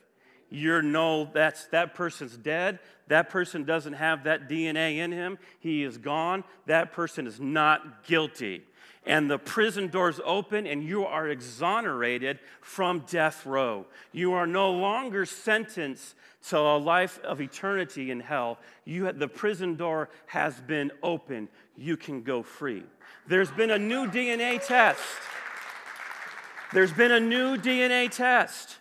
You're 0.48 0.80
no, 0.80 1.24
that's 1.24 1.66
that 1.72 1.94
person's 1.94 2.36
dead. 2.36 2.78
That 3.08 3.28
person 3.28 3.64
doesn't 3.64 3.94
have 3.94 4.22
that 4.22 4.48
DNA 4.48 4.98
in 4.98 5.10
him. 5.10 5.36
He 5.58 5.82
is 5.82 5.98
gone. 5.98 6.44
That 6.66 6.92
person 6.92 7.26
is 7.26 7.40
not 7.40 8.04
guilty 8.04 8.62
and 9.06 9.30
the 9.30 9.38
prison 9.38 9.88
doors 9.88 10.20
open 10.24 10.66
and 10.66 10.82
you 10.82 11.04
are 11.06 11.28
exonerated 11.28 12.38
from 12.60 13.00
death 13.08 13.46
row. 13.46 13.86
You 14.12 14.34
are 14.34 14.46
no 14.46 14.70
longer 14.70 15.24
sentenced 15.24 16.14
to 16.48 16.58
a 16.58 16.76
life 16.76 17.18
of 17.24 17.40
eternity 17.40 18.10
in 18.10 18.20
hell. 18.20 18.58
You, 18.84 19.10
the 19.12 19.28
prison 19.28 19.76
door 19.76 20.10
has 20.26 20.60
been 20.60 20.90
opened. 21.02 21.48
You 21.76 21.96
can 21.96 22.22
go 22.22 22.42
free. 22.42 22.84
There's 23.26 23.50
been 23.50 23.70
a 23.70 23.78
new 23.78 24.06
DNA 24.06 24.64
test. 24.64 25.00
There's 26.72 26.92
been 26.92 27.10
a 27.10 27.20
new 27.20 27.56
DNA 27.56 28.10
test. 28.10 28.78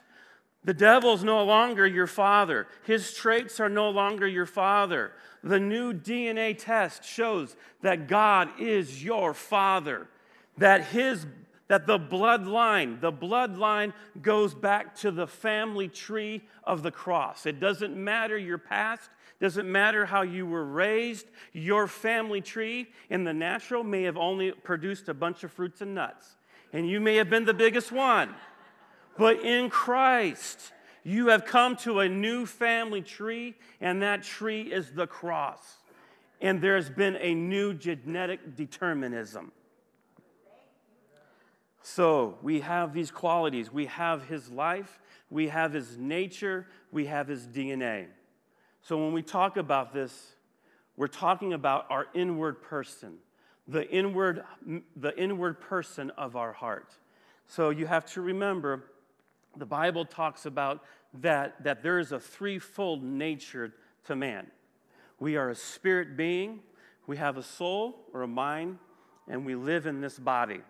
The 0.63 0.73
devil's 0.73 1.23
no 1.23 1.43
longer 1.43 1.87
your 1.87 2.07
father. 2.07 2.67
His 2.83 3.13
traits 3.13 3.59
are 3.59 3.69
no 3.69 3.89
longer 3.89 4.27
your 4.27 4.45
father. 4.45 5.13
The 5.43 5.59
new 5.59 5.93
DNA 5.93 6.57
test 6.57 7.03
shows 7.03 7.55
that 7.81 8.07
God 8.07 8.49
is 8.59 9.03
your 9.03 9.33
father, 9.33 10.07
that 10.57 10.85
his 10.85 11.25
that 11.69 11.85
the 11.85 11.99
bloodline, 11.99 12.99
the 12.99 13.13
bloodline 13.13 13.93
goes 14.23 14.55
back 14.55 14.95
to 14.95 15.11
the 15.11 15.27
family 15.27 15.87
tree 15.87 16.41
of 16.63 16.81
the 16.81 16.91
cross. 16.91 17.45
It 17.45 17.59
doesn't 17.59 17.95
matter 17.95 18.35
your 18.35 18.57
past, 18.57 19.11
doesn't 19.39 19.71
matter 19.71 20.05
how 20.05 20.23
you 20.23 20.47
were 20.47 20.65
raised. 20.65 21.27
Your 21.53 21.87
family 21.87 22.41
tree 22.41 22.87
in 23.11 23.23
the 23.23 23.33
natural 23.33 23.83
may 23.83 24.03
have 24.03 24.17
only 24.17 24.51
produced 24.51 25.09
a 25.09 25.13
bunch 25.13 25.43
of 25.43 25.51
fruits 25.51 25.81
and 25.81 25.93
nuts, 25.93 26.37
and 26.73 26.89
you 26.89 26.99
may 26.99 27.15
have 27.15 27.29
been 27.29 27.45
the 27.45 27.53
biggest 27.53 27.91
one. 27.91 28.33
But 29.15 29.43
in 29.45 29.69
Christ, 29.69 30.73
you 31.09 31.27
have 31.27 31.43
come 31.43 31.75
to 31.77 32.01
a 32.01 32.07
new 32.07 32.45
family 32.45 33.01
tree, 33.01 33.55
and 33.81 34.01
that 34.03 34.21
tree 34.21 34.61
is 34.61 34.91
the 34.91 35.07
cross. 35.07 35.77
And 36.39 36.61
there's 36.61 36.89
been 36.89 37.17
a 37.19 37.33
new 37.33 37.73
genetic 37.73 38.55
determinism. 38.55 39.51
So 41.81 42.37
we 42.43 42.59
have 42.59 42.93
these 42.93 43.09
qualities. 43.09 43.73
We 43.73 43.87
have 43.87 44.27
his 44.27 44.51
life, 44.51 44.99
we 45.31 45.47
have 45.47 45.73
his 45.73 45.97
nature, 45.97 46.67
we 46.91 47.07
have 47.07 47.27
his 47.27 47.47
DNA. 47.47 48.05
So 48.81 48.97
when 48.97 49.11
we 49.11 49.23
talk 49.23 49.57
about 49.57 49.91
this, 49.91 50.33
we're 50.95 51.07
talking 51.07 51.53
about 51.53 51.87
our 51.89 52.05
inward 52.13 52.61
person, 52.61 53.15
the 53.67 53.89
inward, 53.89 54.43
the 54.95 55.17
inward 55.17 55.59
person 55.59 56.11
of 56.11 56.35
our 56.35 56.53
heart. 56.53 56.93
So 57.47 57.71
you 57.71 57.87
have 57.87 58.05
to 58.13 58.21
remember 58.21 58.83
the 59.57 59.65
Bible 59.65 60.05
talks 60.05 60.45
about 60.45 60.83
that, 61.21 61.63
that 61.63 61.83
there 61.83 61.99
is 61.99 62.11
a 62.11 62.19
threefold 62.19 63.03
nature 63.03 63.73
to 64.05 64.15
man. 64.15 64.47
We 65.19 65.35
are 65.35 65.49
a 65.49 65.55
spirit 65.55 66.15
being, 66.15 66.61
we 67.07 67.17
have 67.17 67.37
a 67.37 67.43
soul 67.43 68.05
or 68.13 68.21
a 68.21 68.27
mind, 68.27 68.77
and 69.27 69.45
we 69.45 69.55
live 69.55 69.85
in 69.85 70.01
this 70.01 70.17
body. 70.17 70.61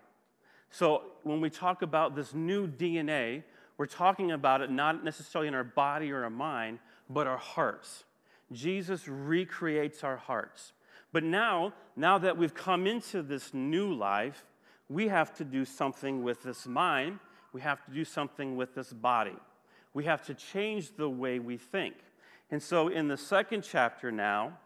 So 0.70 1.02
when 1.22 1.40
we 1.40 1.50
talk 1.50 1.82
about 1.82 2.14
this 2.14 2.34
new 2.34 2.66
DNA, 2.66 3.44
we're 3.76 3.86
talking 3.86 4.32
about 4.32 4.60
it 4.60 4.70
not 4.70 5.04
necessarily 5.04 5.48
in 5.48 5.54
our 5.54 5.64
body 5.64 6.12
or 6.12 6.24
our 6.24 6.30
mind, 6.30 6.78
but 7.08 7.26
our 7.26 7.38
hearts. 7.38 8.04
Jesus 8.52 9.06
recreates 9.08 10.04
our 10.04 10.16
hearts. 10.16 10.72
But 11.12 11.24
now, 11.24 11.72
now 11.96 12.18
that 12.18 12.36
we've 12.36 12.54
come 12.54 12.86
into 12.86 13.22
this 13.22 13.52
new 13.54 13.92
life, 13.92 14.44
we 14.88 15.08
have 15.08 15.34
to 15.36 15.44
do 15.44 15.64
something 15.64 16.22
with 16.22 16.42
this 16.42 16.66
mind 16.66 17.18
we 17.52 17.60
have 17.60 17.84
to 17.84 17.90
do 17.90 18.04
something 18.04 18.56
with 18.56 18.74
this 18.74 18.92
body. 18.92 19.36
We 19.92 20.04
have 20.04 20.24
to 20.26 20.34
change 20.34 20.96
the 20.96 21.08
way 21.08 21.38
we 21.38 21.56
think. 21.56 21.94
And 22.50 22.62
so 22.62 22.88
in 22.88 23.08
the 23.08 23.16
second 23.16 23.62
chapter 23.62 24.10
now, 24.10 24.58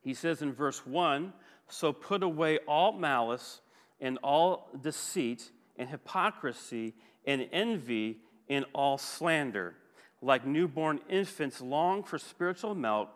he 0.00 0.14
says 0.14 0.42
in 0.42 0.52
verse 0.52 0.86
1 0.86 1.32
So 1.68 1.92
put 1.92 2.22
away 2.22 2.58
all 2.66 2.92
malice 2.92 3.60
and 4.00 4.18
all 4.22 4.68
deceit 4.80 5.50
and 5.76 5.88
hypocrisy 5.88 6.94
and 7.26 7.48
envy 7.52 8.18
and 8.48 8.64
all 8.74 8.98
slander. 8.98 9.74
Like 10.20 10.46
newborn 10.46 11.00
infants, 11.08 11.60
long 11.60 12.02
for 12.02 12.18
spiritual 12.18 12.74
milk, 12.74 13.10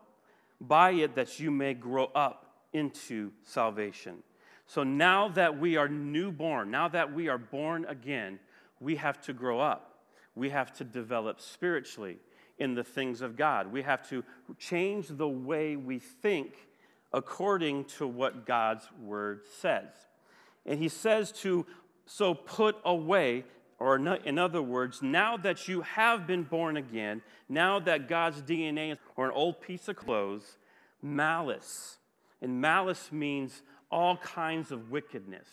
by 0.60 0.90
it 0.92 1.14
that 1.14 1.38
you 1.38 1.50
may 1.50 1.74
grow 1.74 2.06
up 2.14 2.46
into 2.72 3.30
salvation. 3.44 4.22
So 4.66 4.82
now 4.82 5.28
that 5.28 5.58
we 5.58 5.76
are 5.76 5.88
newborn, 5.88 6.70
now 6.70 6.88
that 6.88 7.12
we 7.12 7.28
are 7.28 7.38
born 7.38 7.84
again, 7.86 8.40
we 8.80 8.96
have 8.96 9.20
to 9.22 9.32
grow 9.32 9.60
up. 9.60 9.95
We 10.36 10.50
have 10.50 10.72
to 10.74 10.84
develop 10.84 11.40
spiritually 11.40 12.18
in 12.58 12.74
the 12.74 12.84
things 12.84 13.20
of 13.22 13.36
God. 13.36 13.72
We 13.72 13.82
have 13.82 14.08
to 14.10 14.22
change 14.58 15.08
the 15.08 15.28
way 15.28 15.74
we 15.76 15.98
think 15.98 16.54
according 17.12 17.84
to 17.84 18.06
what 18.06 18.46
God's 18.46 18.86
word 19.02 19.40
says. 19.60 19.88
And 20.64 20.78
he 20.78 20.88
says 20.88 21.32
to 21.40 21.66
so 22.06 22.34
put 22.34 22.76
away, 22.84 23.44
or 23.78 23.96
in 23.96 24.38
other 24.38 24.62
words, 24.62 25.02
now 25.02 25.36
that 25.38 25.66
you 25.68 25.80
have 25.82 26.26
been 26.26 26.44
born 26.44 26.76
again, 26.76 27.22
now 27.48 27.78
that 27.80 28.08
God's 28.08 28.42
DNA 28.42 28.96
or 29.16 29.26
an 29.26 29.32
old 29.34 29.60
piece 29.60 29.88
of 29.88 29.96
clothes, 29.96 30.58
malice. 31.02 31.98
And 32.40 32.60
malice 32.60 33.10
means 33.10 33.62
all 33.90 34.16
kinds 34.18 34.70
of 34.70 34.90
wickedness, 34.90 35.48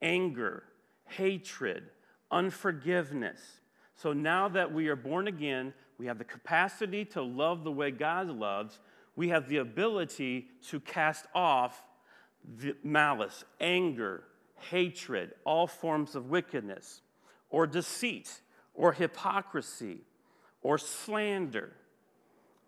anger, 0.00 0.62
hatred, 1.06 1.84
unforgiveness. 2.30 3.40
So 3.96 4.12
now 4.12 4.48
that 4.48 4.72
we 4.72 4.88
are 4.88 4.96
born 4.96 5.26
again, 5.26 5.72
we 5.98 6.06
have 6.06 6.18
the 6.18 6.24
capacity 6.24 7.04
to 7.06 7.22
love 7.22 7.64
the 7.64 7.72
way 7.72 7.90
God 7.90 8.28
loves. 8.28 8.78
We 9.16 9.30
have 9.30 9.48
the 9.48 9.58
ability 9.58 10.48
to 10.68 10.80
cast 10.80 11.26
off 11.34 11.82
malice, 12.84 13.44
anger, 13.60 14.24
hatred, 14.70 15.32
all 15.44 15.66
forms 15.66 16.14
of 16.14 16.28
wickedness, 16.28 17.00
or 17.50 17.66
deceit, 17.66 18.40
or 18.74 18.92
hypocrisy, 18.92 19.98
or 20.62 20.76
slander. 20.76 21.72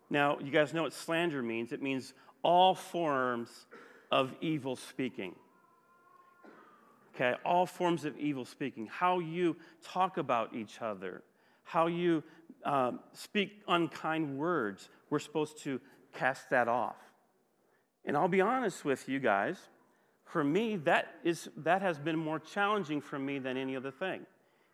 Now, 0.09 0.39
you 0.39 0.51
guys 0.51 0.73
know 0.73 0.83
what 0.83 0.93
slander 0.93 1.43
means 1.43 1.71
it 1.71 1.81
means 1.81 2.13
all 2.41 2.73
forms 2.73 3.67
of 4.11 4.33
evil 4.41 4.75
speaking 4.75 5.35
okay? 7.19 7.37
All 7.45 7.65
forms 7.65 8.05
of 8.05 8.17
evil 8.17 8.45
speaking, 8.45 8.87
how 8.87 9.19
you 9.19 9.55
talk 9.83 10.17
about 10.17 10.55
each 10.55 10.81
other, 10.81 11.23
how 11.63 11.87
you 11.87 12.23
um, 12.63 12.99
speak 13.13 13.61
unkind 13.67 14.37
words, 14.37 14.89
we're 15.09 15.19
supposed 15.19 15.57
to 15.63 15.79
cast 16.13 16.49
that 16.49 16.67
off. 16.67 16.97
And 18.05 18.15
I'll 18.15 18.27
be 18.27 18.41
honest 18.41 18.85
with 18.85 19.07
you 19.09 19.19
guys, 19.19 19.57
for 20.25 20.43
me, 20.43 20.77
that, 20.77 21.15
is, 21.23 21.49
that 21.57 21.81
has 21.81 21.97
been 21.99 22.17
more 22.17 22.39
challenging 22.39 23.01
for 23.01 23.17
me 23.17 23.39
than 23.39 23.57
any 23.57 23.75
other 23.75 23.91
thing. 23.91 24.25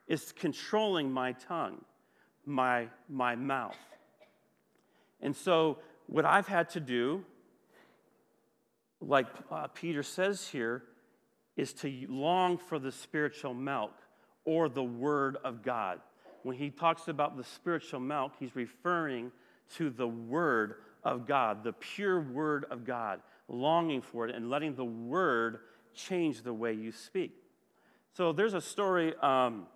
It's 0.07 0.31
controlling 0.31 1.11
my 1.11 1.31
tongue, 1.33 1.83
my, 2.45 2.87
my 3.09 3.35
mouth. 3.35 3.77
And 5.21 5.35
so, 5.35 5.79
what 6.07 6.25
I've 6.25 6.47
had 6.47 6.69
to 6.71 6.79
do, 6.79 7.25
like 9.01 9.27
uh, 9.49 9.67
Peter 9.67 10.03
says 10.03 10.47
here, 10.47 10.83
is 11.55 11.73
to 11.73 12.05
long 12.09 12.57
for 12.57 12.79
the 12.79 12.91
spiritual 12.91 13.53
milk 13.53 13.93
or 14.43 14.69
the 14.69 14.83
Word 14.83 15.37
of 15.43 15.63
God. 15.63 15.99
When 16.43 16.55
he 16.55 16.69
talks 16.69 17.07
about 17.07 17.37
the 17.37 17.43
spiritual 17.43 17.99
milk, 17.99 18.33
he's 18.39 18.55
referring 18.55 19.31
to 19.75 19.89
the 19.89 20.07
Word 20.07 20.75
of 21.03 21.27
God, 21.27 21.63
the 21.63 21.73
pure 21.73 22.19
Word 22.19 22.65
of 22.69 22.85
God, 22.85 23.21
longing 23.47 24.01
for 24.01 24.27
it 24.27 24.35
and 24.35 24.49
letting 24.49 24.75
the 24.75 24.85
word 24.85 25.59
change 25.93 26.41
the 26.41 26.53
way 26.53 26.73
you 26.73 26.91
speak. 26.91 27.35
So 28.13 28.31
there's 28.31 28.53
a 28.53 28.61
story 28.61 29.13
um, 29.21 29.67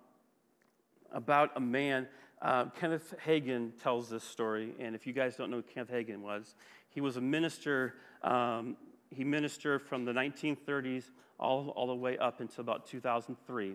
about 1.12 1.50
a 1.56 1.60
man. 1.60 2.08
Uh, 2.42 2.66
Kenneth 2.78 3.14
Hagin 3.24 3.72
tells 3.82 4.08
this 4.08 4.24
story, 4.24 4.74
and 4.78 4.94
if 4.94 5.06
you 5.06 5.12
guys 5.12 5.36
don't 5.36 5.50
know 5.50 5.58
who 5.58 5.62
Kenneth 5.62 5.90
Hagin 5.90 6.20
was, 6.20 6.54
he 6.88 7.00
was 7.00 7.16
a 7.16 7.20
minister. 7.20 7.94
Um, 8.22 8.76
he 9.10 9.24
ministered 9.24 9.82
from 9.82 10.04
the 10.04 10.12
1930s 10.12 11.04
all, 11.40 11.70
all 11.70 11.88
the 11.88 11.94
way 11.94 12.16
up 12.18 12.40
until 12.40 12.62
about 12.62 12.86
2003. 12.86 13.74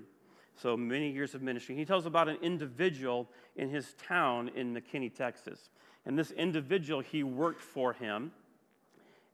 So 0.56 0.78
many 0.78 1.12
years 1.12 1.36
of 1.36 1.42
ministry. 1.42 1.76
He 1.76 1.84
tells 1.84 2.06
about 2.06 2.30
an 2.30 2.38
individual 2.42 3.28
in 3.58 3.70
his 3.70 3.94
town 4.08 4.50
in 4.56 4.74
McKinney, 4.74 5.14
Texas. 5.14 5.70
And 6.06 6.18
this 6.18 6.32
individual, 6.32 7.02
he 7.02 7.24
worked 7.24 7.62
for 7.62 7.92
him. 7.92 8.32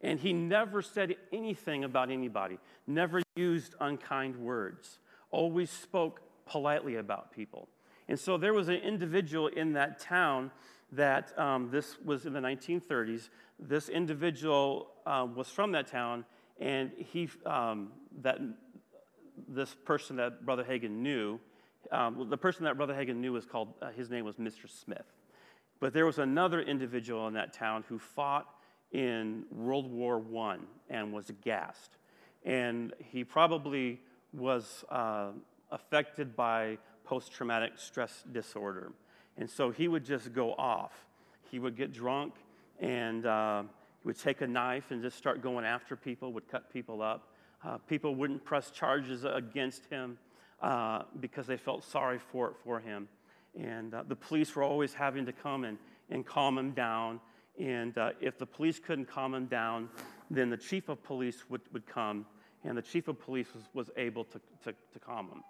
And 0.02 0.20
he 0.20 0.34
never 0.34 0.82
said 0.82 1.16
anything 1.32 1.84
about 1.84 2.10
anybody, 2.10 2.58
never 2.88 3.22
used 3.36 3.76
unkind 3.80 4.36
words, 4.36 4.98
always 5.30 5.70
spoke 5.70 6.22
politely 6.48 6.96
about 6.96 7.32
people. 7.32 7.68
And 8.08 8.20
so 8.20 8.38
there 8.38 8.54
was 8.54 8.68
an 8.68 8.76
individual 8.76 9.48
in 9.48 9.74
that 9.74 10.00
town 10.00 10.50
that 10.92 11.38
um, 11.38 11.70
this 11.72 11.98
was 12.04 12.26
in 12.26 12.34
the 12.34 12.40
1930s. 12.40 13.30
This 13.60 13.90
individual 13.90 14.88
um, 15.06 15.36
was 15.36 15.48
from 15.48 15.72
that 15.74 15.88
town, 15.88 16.26
and 16.62 16.92
he, 16.96 17.28
um, 17.46 17.92
that 18.22 18.40
this 19.48 19.76
person 19.84 20.16
that 20.18 20.46
Brother 20.46 20.64
Hagin 20.64 21.02
knew, 21.02 21.40
um, 21.92 22.30
the 22.30 22.38
person 22.38 22.64
that 22.66 22.78
Brother 22.78 22.94
Hagin 22.94 23.16
knew 23.16 23.34
was 23.34 23.46
called, 23.46 23.74
uh, 23.82 23.90
his 23.90 24.10
name 24.10 24.24
was 24.24 24.36
Mr. 24.36 24.70
Smith. 24.70 25.06
But 25.80 25.94
there 25.94 26.06
was 26.06 26.20
another 26.20 26.62
individual 26.62 27.28
in 27.28 27.34
that 27.34 27.52
town 27.52 27.84
who 27.90 27.98
fought 27.98 28.48
in 28.92 29.46
World 29.52 29.92
War 29.92 30.22
I 30.38 30.58
and 30.90 31.12
was 31.12 31.32
gassed. 31.44 31.98
And 32.46 32.94
he 33.00 33.24
probably 33.24 34.00
was 34.32 34.86
uh, 34.90 35.32
affected 35.72 36.36
by 36.36 36.78
post 37.04 37.32
traumatic 37.32 37.74
stress 37.78 38.24
disorder. 38.32 38.92
And 39.38 39.50
so 39.50 39.72
he 39.72 39.88
would 39.88 40.06
just 40.06 40.32
go 40.34 40.54
off. 40.54 40.94
He 41.50 41.58
would 41.58 41.76
get 41.76 41.92
drunk 41.92 42.36
and 42.80 43.26
uh, 43.26 43.64
he 44.02 44.08
would 44.08 44.20
take 44.20 44.42
a 44.42 44.48
knife 44.48 44.92
and 44.92 45.02
just 45.02 45.18
start 45.18 45.42
going 45.42 45.66
after 45.66 45.96
people, 45.96 46.34
would 46.34 46.48
cut 46.50 46.72
people 46.74 47.02
up. 47.02 47.34
Uh, 47.64 47.78
people 47.78 48.16
wouldn't 48.16 48.44
press 48.44 48.72
charges 48.72 49.24
against 49.24 49.86
him 49.86 50.18
uh, 50.62 51.04
because 51.20 51.46
they 51.46 51.58
felt 51.58 51.84
sorry 51.84 52.20
for, 52.20 52.56
for 52.64 52.80
him. 52.80 53.08
And 53.60 53.94
uh, 53.94 54.04
the 54.08 54.16
police 54.16 54.56
were 54.56 54.64
always 54.64 54.94
having 54.94 55.26
to 55.26 55.32
come 55.32 55.66
and, 55.66 55.78
and 56.10 56.26
calm 56.26 56.58
him 56.58 56.72
down. 56.72 57.20
And 57.60 57.98
uh, 57.98 58.12
if 58.22 58.38
the 58.38 58.46
police 58.46 58.80
couldn't 58.80 59.06
calm 59.06 59.34
him 59.34 59.46
down, 59.46 59.90
then 60.32 60.50
the 60.50 60.58
chief 60.58 60.90
of 60.90 61.04
police 61.04 61.50
would, 61.50 61.62
would 61.74 61.86
come, 61.86 62.26
and 62.64 62.78
the 62.78 62.82
chief 62.82 63.08
of 63.08 63.20
police 63.20 63.48
was, 63.54 63.64
was 63.74 63.90
able 63.98 64.24
to, 64.24 64.40
to, 64.64 64.74
to 64.94 65.00
calm 65.00 65.28
him. 65.28 65.44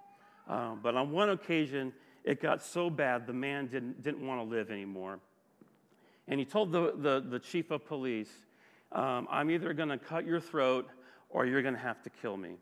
Uh, 0.49 0.75
but 0.75 0.95
on 0.95 1.11
one 1.11 1.29
occasion, 1.29 1.93
it 2.23 2.41
got 2.41 2.61
so 2.61 2.89
bad 2.89 3.27
the 3.27 3.33
man 3.33 3.67
didn't, 3.67 4.03
didn't 4.03 4.25
want 4.25 4.41
to 4.41 4.55
live 4.55 4.71
anymore. 4.71 5.19
And 6.27 6.39
he 6.39 6.45
told 6.45 6.71
the, 6.71 6.93
the, 6.97 7.23
the 7.27 7.39
chief 7.39 7.71
of 7.71 7.85
police, 7.85 8.29
um, 8.91 9.27
I'm 9.29 9.49
either 9.49 9.73
going 9.73 9.89
to 9.89 9.97
cut 9.97 10.25
your 10.25 10.39
throat 10.39 10.89
or 11.29 11.45
you're 11.45 11.61
going 11.61 11.73
to 11.73 11.79
have 11.79 12.01
to 12.03 12.09
kill 12.09 12.37
me. 12.37 12.57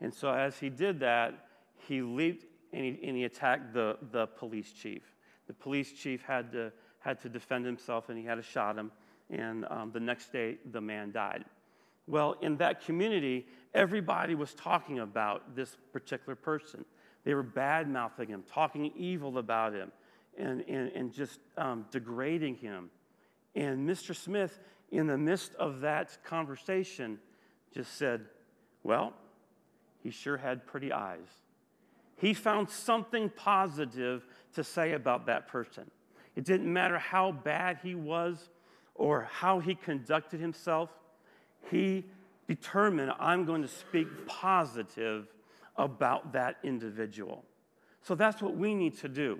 And 0.00 0.12
so 0.12 0.32
as 0.32 0.58
he 0.58 0.68
did 0.68 1.00
that, 1.00 1.46
he 1.88 2.02
leaped 2.02 2.46
and 2.72 2.84
he, 2.84 3.06
and 3.06 3.16
he 3.16 3.24
attacked 3.24 3.72
the, 3.72 3.96
the 4.12 4.26
police 4.26 4.72
chief. 4.72 5.02
The 5.46 5.54
police 5.54 5.92
chief 5.92 6.22
had 6.22 6.52
to, 6.52 6.72
had 7.00 7.20
to 7.22 7.28
defend 7.28 7.66
himself 7.66 8.08
and 8.08 8.18
he 8.18 8.24
had 8.24 8.36
to 8.36 8.42
shot 8.42 8.76
him. 8.76 8.92
And 9.30 9.64
um, 9.70 9.90
the 9.92 10.00
next 10.00 10.32
day, 10.32 10.58
the 10.72 10.80
man 10.80 11.12
died. 11.12 11.44
Well, 12.06 12.36
in 12.40 12.56
that 12.56 12.84
community, 12.84 13.46
everybody 13.74 14.34
was 14.34 14.54
talking 14.54 14.98
about 14.98 15.54
this 15.54 15.76
particular 15.92 16.34
person. 16.34 16.84
They 17.24 17.34
were 17.34 17.42
bad 17.42 17.88
mouthing 17.88 18.28
him, 18.28 18.42
talking 18.52 18.92
evil 18.96 19.38
about 19.38 19.74
him, 19.74 19.92
and, 20.38 20.62
and, 20.62 20.90
and 20.92 21.12
just 21.12 21.40
um, 21.56 21.86
degrading 21.90 22.56
him. 22.56 22.90
And 23.54 23.88
Mr. 23.88 24.14
Smith, 24.14 24.60
in 24.90 25.06
the 25.06 25.18
midst 25.18 25.54
of 25.56 25.80
that 25.80 26.18
conversation, 26.24 27.18
just 27.74 27.96
said, 27.96 28.22
Well, 28.82 29.12
he 30.02 30.10
sure 30.10 30.36
had 30.36 30.66
pretty 30.66 30.92
eyes. 30.92 31.28
He 32.16 32.34
found 32.34 32.68
something 32.68 33.30
positive 33.30 34.26
to 34.54 34.62
say 34.62 34.92
about 34.92 35.26
that 35.26 35.48
person. 35.48 35.90
It 36.36 36.44
didn't 36.44 36.72
matter 36.72 36.98
how 36.98 37.32
bad 37.32 37.78
he 37.82 37.94
was 37.94 38.50
or 38.94 39.26
how 39.32 39.58
he 39.60 39.74
conducted 39.74 40.40
himself, 40.40 40.90
he 41.70 42.04
determined, 42.46 43.12
I'm 43.18 43.46
going 43.46 43.62
to 43.62 43.68
speak 43.68 44.08
positive 44.26 45.26
about 45.76 46.32
that 46.34 46.58
individual. 46.62 47.44
So 48.02 48.14
that's 48.14 48.42
what 48.42 48.56
we 48.56 48.74
need 48.74 48.98
to 48.98 49.08
do. 49.08 49.38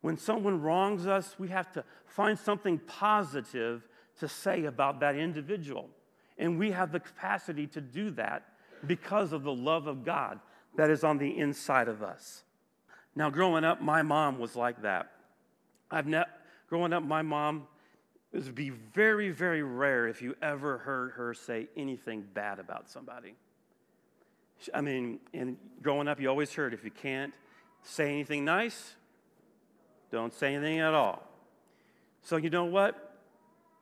When 0.00 0.16
someone 0.16 0.60
wrongs 0.60 1.06
us, 1.06 1.36
we 1.38 1.48
have 1.48 1.70
to 1.72 1.84
find 2.06 2.38
something 2.38 2.78
positive 2.78 3.86
to 4.18 4.28
say 4.28 4.64
about 4.64 5.00
that 5.00 5.16
individual. 5.16 5.88
And 6.38 6.58
we 6.58 6.70
have 6.70 6.92
the 6.92 7.00
capacity 7.00 7.66
to 7.68 7.80
do 7.80 8.10
that 8.12 8.44
because 8.86 9.32
of 9.32 9.42
the 9.42 9.52
love 9.52 9.86
of 9.86 10.04
God 10.04 10.40
that 10.76 10.90
is 10.90 11.04
on 11.04 11.18
the 11.18 11.38
inside 11.38 11.88
of 11.88 12.02
us. 12.02 12.44
Now, 13.14 13.28
growing 13.28 13.64
up, 13.64 13.82
my 13.82 14.02
mom 14.02 14.38
was 14.38 14.56
like 14.56 14.82
that. 14.82 15.10
I've 15.90 16.06
ne- 16.06 16.24
growing 16.68 16.92
up, 16.92 17.02
my 17.02 17.22
mom, 17.22 17.66
it 18.32 18.44
would 18.44 18.54
be 18.54 18.70
very, 18.70 19.30
very 19.30 19.62
rare 19.62 20.06
if 20.06 20.22
you 20.22 20.36
ever 20.40 20.78
heard 20.78 21.12
her 21.12 21.34
say 21.34 21.68
anything 21.76 22.24
bad 22.32 22.58
about 22.58 22.88
somebody. 22.88 23.34
I 24.72 24.80
mean, 24.80 25.18
in 25.32 25.56
growing 25.82 26.06
up, 26.06 26.20
you 26.20 26.28
always 26.28 26.52
heard 26.52 26.72
if 26.72 26.84
you 26.84 26.90
can't 26.90 27.34
say 27.82 28.08
anything 28.08 28.44
nice, 28.44 28.94
don't 30.10 30.34
say 30.34 30.54
anything 30.54 30.80
at 30.80 30.94
all. 30.94 31.22
So, 32.22 32.36
you 32.36 32.50
know 32.50 32.64
what? 32.64 33.16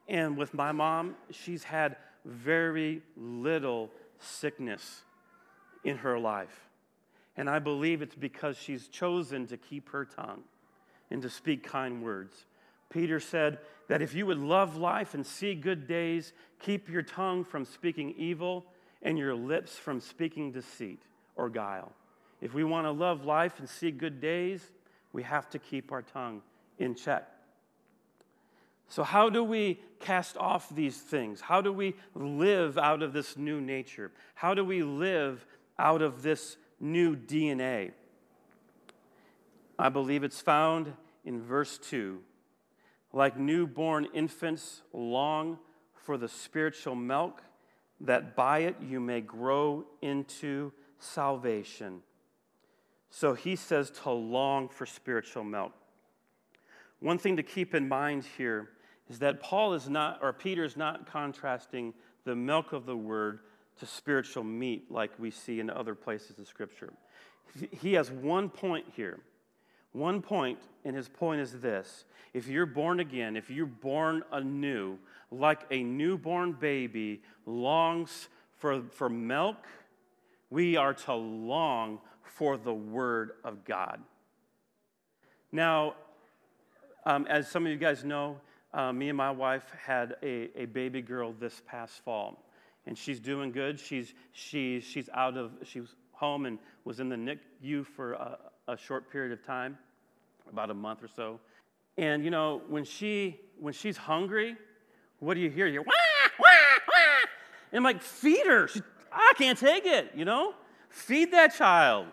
And 0.08 0.36
with 0.36 0.54
my 0.54 0.72
mom, 0.72 1.16
she's 1.30 1.64
had 1.64 1.96
very 2.24 3.02
little 3.16 3.90
sickness 4.18 5.02
in 5.84 5.98
her 5.98 6.18
life. 6.18 6.68
And 7.36 7.48
I 7.48 7.58
believe 7.58 8.02
it's 8.02 8.14
because 8.14 8.56
she's 8.58 8.88
chosen 8.88 9.46
to 9.46 9.56
keep 9.56 9.90
her 9.90 10.04
tongue 10.04 10.42
and 11.10 11.22
to 11.22 11.30
speak 11.30 11.62
kind 11.62 12.02
words. 12.02 12.46
Peter 12.90 13.20
said 13.20 13.58
that 13.88 14.02
if 14.02 14.14
you 14.14 14.26
would 14.26 14.38
love 14.38 14.76
life 14.76 15.14
and 15.14 15.24
see 15.24 15.54
good 15.54 15.86
days, 15.86 16.32
keep 16.58 16.88
your 16.88 17.02
tongue 17.02 17.44
from 17.44 17.64
speaking 17.64 18.14
evil 18.16 18.66
and 19.02 19.18
your 19.18 19.34
lips 19.34 19.76
from 19.76 20.00
speaking 20.00 20.50
deceit 20.50 21.02
or 21.36 21.48
guile. 21.48 21.92
If 22.40 22.54
we 22.54 22.64
want 22.64 22.86
to 22.86 22.90
love 22.90 23.24
life 23.24 23.58
and 23.58 23.68
see 23.68 23.90
good 23.90 24.20
days, 24.20 24.70
we 25.12 25.22
have 25.22 25.48
to 25.50 25.58
keep 25.58 25.92
our 25.92 26.02
tongue 26.02 26.42
in 26.78 26.94
check. 26.94 27.28
So, 28.88 29.02
how 29.02 29.28
do 29.28 29.44
we 29.44 29.80
cast 30.00 30.36
off 30.38 30.74
these 30.74 30.96
things? 30.98 31.42
How 31.42 31.60
do 31.60 31.72
we 31.72 31.94
live 32.14 32.78
out 32.78 33.02
of 33.02 33.12
this 33.12 33.36
new 33.36 33.60
nature? 33.60 34.10
How 34.34 34.54
do 34.54 34.64
we 34.64 34.82
live 34.82 35.44
out 35.78 36.00
of 36.00 36.22
this 36.22 36.56
new 36.80 37.14
DNA? 37.14 37.92
I 39.78 39.90
believe 39.90 40.24
it's 40.24 40.40
found 40.40 40.92
in 41.24 41.42
verse 41.42 41.78
2. 41.78 42.20
Like 43.12 43.38
newborn 43.38 44.08
infants, 44.14 44.82
long 44.92 45.58
for 45.94 46.16
the 46.16 46.28
spiritual 46.28 46.94
milk, 46.94 47.42
that 48.00 48.34
by 48.34 48.60
it 48.60 48.76
you 48.80 49.00
may 49.00 49.20
grow 49.20 49.84
into 50.00 50.72
salvation. 50.98 52.02
So 53.10 53.34
he 53.34 53.56
says 53.56 53.90
to 54.02 54.10
long 54.10 54.68
for 54.68 54.86
spiritual 54.86 55.44
milk. 55.44 55.72
One 57.00 57.18
thing 57.18 57.36
to 57.36 57.42
keep 57.42 57.74
in 57.74 57.88
mind 57.88 58.24
here 58.36 58.70
is 59.08 59.20
that 59.20 59.40
Paul 59.40 59.74
is 59.74 59.88
not, 59.88 60.18
or 60.22 60.32
Peter 60.32 60.64
is 60.64 60.76
not 60.76 61.10
contrasting 61.10 61.94
the 62.24 62.34
milk 62.34 62.72
of 62.72 62.86
the 62.86 62.96
word 62.96 63.40
to 63.78 63.86
spiritual 63.86 64.44
meat 64.44 64.90
like 64.90 65.10
we 65.18 65.30
see 65.30 65.60
in 65.60 65.70
other 65.70 65.94
places 65.94 66.38
of 66.38 66.46
Scripture. 66.46 66.92
He 67.80 67.94
has 67.94 68.10
one 68.10 68.50
point 68.50 68.86
here. 68.94 69.20
One 69.92 70.20
point, 70.20 70.58
and 70.84 70.94
his 70.94 71.08
point 71.08 71.40
is 71.40 71.52
this 71.60 72.04
if 72.34 72.46
you're 72.46 72.66
born 72.66 73.00
again, 73.00 73.36
if 73.36 73.48
you're 73.48 73.66
born 73.66 74.22
anew, 74.32 74.98
like 75.30 75.60
a 75.70 75.82
newborn 75.82 76.52
baby 76.52 77.22
longs 77.46 78.28
for, 78.56 78.82
for 78.90 79.08
milk, 79.08 79.56
we 80.50 80.76
are 80.76 80.94
to 80.94 81.14
long 81.14 82.00
for 82.28 82.56
the 82.56 82.72
Word 82.72 83.32
of 83.44 83.64
God. 83.64 84.00
Now, 85.50 85.94
um, 87.06 87.26
as 87.28 87.48
some 87.48 87.64
of 87.64 87.72
you 87.72 87.78
guys 87.78 88.04
know, 88.04 88.38
uh, 88.74 88.92
me 88.92 89.08
and 89.08 89.16
my 89.16 89.30
wife 89.30 89.64
had 89.84 90.16
a, 90.22 90.50
a 90.60 90.66
baby 90.66 91.00
girl 91.00 91.34
this 91.40 91.62
past 91.66 92.04
fall, 92.04 92.44
and 92.86 92.96
she's 92.96 93.18
doing 93.18 93.50
good. 93.50 93.80
She's, 93.80 94.14
she's, 94.32 94.84
she's 94.84 95.08
out 95.14 95.36
of, 95.36 95.52
she 95.64 95.80
was 95.80 95.94
home 96.12 96.46
and 96.46 96.58
was 96.84 97.00
in 97.00 97.08
the 97.08 97.16
NICU 97.16 97.86
for 97.86 98.12
a, 98.12 98.38
a 98.68 98.76
short 98.76 99.10
period 99.10 99.32
of 99.32 99.44
time, 99.44 99.78
about 100.50 100.70
a 100.70 100.74
month 100.74 101.02
or 101.02 101.08
so. 101.08 101.40
And 101.96 102.24
you 102.24 102.30
know, 102.30 102.62
when 102.68 102.84
she 102.84 103.40
when 103.58 103.72
she's 103.72 103.96
hungry, 103.96 104.56
what 105.18 105.34
do 105.34 105.40
you 105.40 105.50
hear? 105.50 105.66
You 105.66 105.80
wah, 105.80 105.92
wah, 106.38 106.46
wah. 106.88 107.26
And 107.72 107.78
I'm 107.78 107.82
like, 107.82 108.02
feed 108.02 108.46
her. 108.46 108.68
She, 108.68 108.80
I 109.12 109.32
can't 109.36 109.58
take 109.58 109.84
it, 109.84 110.12
you 110.14 110.24
know? 110.24 110.54
Feed 110.88 111.32
that 111.32 111.54
child. 111.54 112.06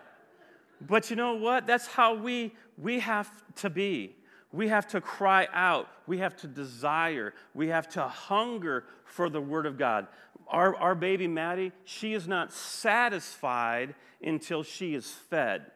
But 0.80 1.10
you 1.10 1.16
know 1.16 1.34
what? 1.34 1.66
That's 1.66 1.86
how 1.86 2.14
we, 2.14 2.54
we 2.76 3.00
have 3.00 3.30
to 3.56 3.70
be. 3.70 4.16
We 4.52 4.68
have 4.68 4.86
to 4.88 5.00
cry 5.00 5.48
out. 5.52 5.88
We 6.06 6.18
have 6.18 6.36
to 6.38 6.46
desire. 6.46 7.34
We 7.54 7.68
have 7.68 7.88
to 7.90 8.02
hunger 8.02 8.84
for 9.04 9.28
the 9.28 9.40
Word 9.40 9.66
of 9.66 9.78
God. 9.78 10.06
Our, 10.48 10.76
our 10.76 10.94
baby 10.94 11.26
Maddie, 11.26 11.72
she 11.84 12.14
is 12.14 12.28
not 12.28 12.52
satisfied 12.52 13.94
until 14.22 14.62
she 14.62 14.94
is 14.94 15.10
fed. 15.10 15.66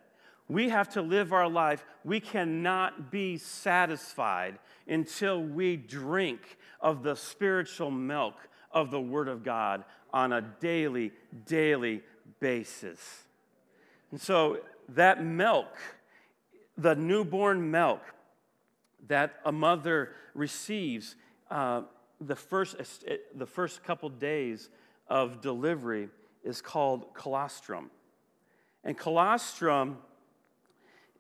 We 0.49 0.69
have 0.69 0.89
to 0.91 1.03
live 1.03 1.33
our 1.33 1.49
life. 1.49 1.85
We 2.05 2.21
cannot 2.21 3.11
be 3.11 3.37
satisfied 3.37 4.59
until 4.89 5.43
we 5.43 5.77
drink 5.77 6.59
of 6.81 7.03
the 7.03 7.15
spiritual 7.15 7.91
milk 7.91 8.35
of 8.73 8.91
the 8.91 9.01
Word 9.01 9.29
of 9.29 9.45
God 9.45 9.85
on 10.13 10.33
a 10.33 10.41
daily, 10.41 11.13
daily 11.47 12.03
basis. 12.41 13.25
And 14.11 14.21
so 14.21 14.59
that 14.89 15.25
milk, 15.25 15.77
the 16.77 16.95
newborn 16.95 17.71
milk 17.71 18.01
that 19.09 19.41
a 19.45 19.53
mother 19.53 20.11
receives 20.35 21.17
uh, 21.51 21.83
the, 22.21 22.37
first, 22.37 22.77
the 23.35 23.47
first 23.47 23.83
couple 23.83 24.09
days 24.09 24.69
of 25.09 25.41
delivery 25.41 26.09
is 26.45 26.61
called 26.61 27.13
colostrum. 27.15 27.91
And 28.85 28.97
colostrum 28.97 29.99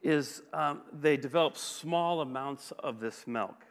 is 0.02 0.42
um, 0.52 0.80
they 0.98 1.16
develop 1.16 1.56
small 1.56 2.22
amounts 2.22 2.72
of 2.78 3.00
this 3.00 3.26
milk. 3.26 3.66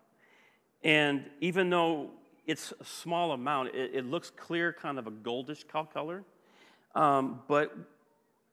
And 0.83 1.25
even 1.41 1.69
though 1.69 2.11
it's 2.45 2.73
a 2.79 2.85
small 2.85 3.31
amount, 3.31 3.69
it, 3.69 3.91
it 3.95 4.05
looks 4.05 4.29
clear, 4.29 4.71
kind 4.71 4.99
of 4.99 5.07
a 5.07 5.11
goldish 5.11 5.65
color, 5.67 6.23
um, 6.95 7.41
but 7.47 7.75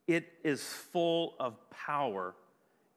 it 0.07 0.27
is 0.45 0.63
full 0.63 1.35
of 1.41 1.55
power 1.71 2.35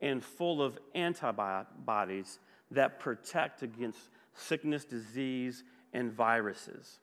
and 0.02 0.24
full 0.24 0.62
of 0.62 0.78
antibodies 0.96 2.40
that 2.72 3.00
protect 3.00 3.64
against 3.64 4.00
sickness, 4.34 4.86
disease, 4.86 5.64
and 5.94 6.12
viruses. 6.14 7.00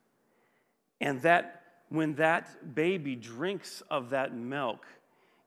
And 1.00 1.20
that 1.22 1.62
when 1.88 2.14
that 2.14 2.74
baby 2.74 3.14
drinks 3.16 3.82
of 3.90 4.10
that 4.10 4.34
milk, 4.34 4.86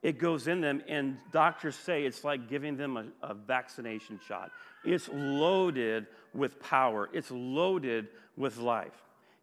it 0.01 0.17
goes 0.17 0.47
in 0.47 0.61
them, 0.61 0.81
and 0.87 1.17
doctors 1.31 1.75
say 1.75 2.05
it's 2.05 2.23
like 2.23 2.47
giving 2.47 2.77
them 2.77 2.95
a, 2.95 3.05
a, 3.21 3.33
vaccination 3.33 4.19
shot. 4.25 4.51
It's 4.85 5.09
loaded 5.11 6.07
with 6.33 6.59
power, 6.61 7.09
it's 7.11 7.31
loaded 7.31 8.07
with 8.37 8.57
life. 8.57 8.93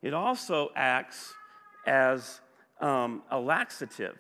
It 0.01 0.15
also 0.15 0.71
acts 0.75 1.35
as 1.87 2.41
um, 2.81 3.23
a 3.31 3.39
laxative, 3.39 4.19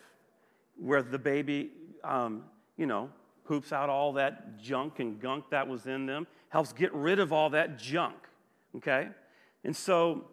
where 0.78 1.02
the 1.02 1.18
baby, 1.18 1.70
um, 2.04 2.44
you 2.76 2.86
know, 2.86 3.10
poops 3.44 3.72
out 3.72 3.88
all 3.88 4.12
that 4.14 4.58
junk 4.58 4.98
and 4.98 5.20
gunk 5.20 5.50
that 5.50 5.66
was 5.66 5.86
in 5.86 6.06
them, 6.06 6.26
helps 6.48 6.72
get 6.72 6.92
rid 6.92 7.18
of 7.18 7.32
all 7.32 7.50
that 7.50 7.78
junk, 7.78 8.16
okay? 8.76 9.08
And 9.64 9.74
so 9.74 10.24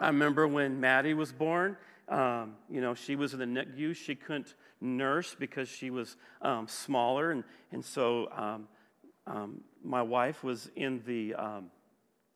I 0.00 0.06
remember 0.06 0.46
when 0.46 0.80
Maddie 0.80 1.14
was 1.14 1.32
born, 1.32 1.76
um, 2.08 2.54
you 2.70 2.80
know, 2.80 2.94
she 2.94 3.16
was 3.16 3.34
in 3.34 3.40
the 3.40 3.46
NICU. 3.46 3.94
She 3.94 4.14
couldn't 4.14 4.54
nurse 4.80 5.36
because 5.38 5.68
she 5.68 5.90
was 5.90 6.16
um, 6.40 6.66
smaller. 6.66 7.30
And, 7.30 7.44
and 7.72 7.84
so 7.84 8.28
um, 8.34 8.68
um 9.26 9.60
my 9.84 10.02
wife 10.02 10.42
was 10.42 10.70
in 10.76 11.02
the, 11.06 11.34
um, 11.34 11.70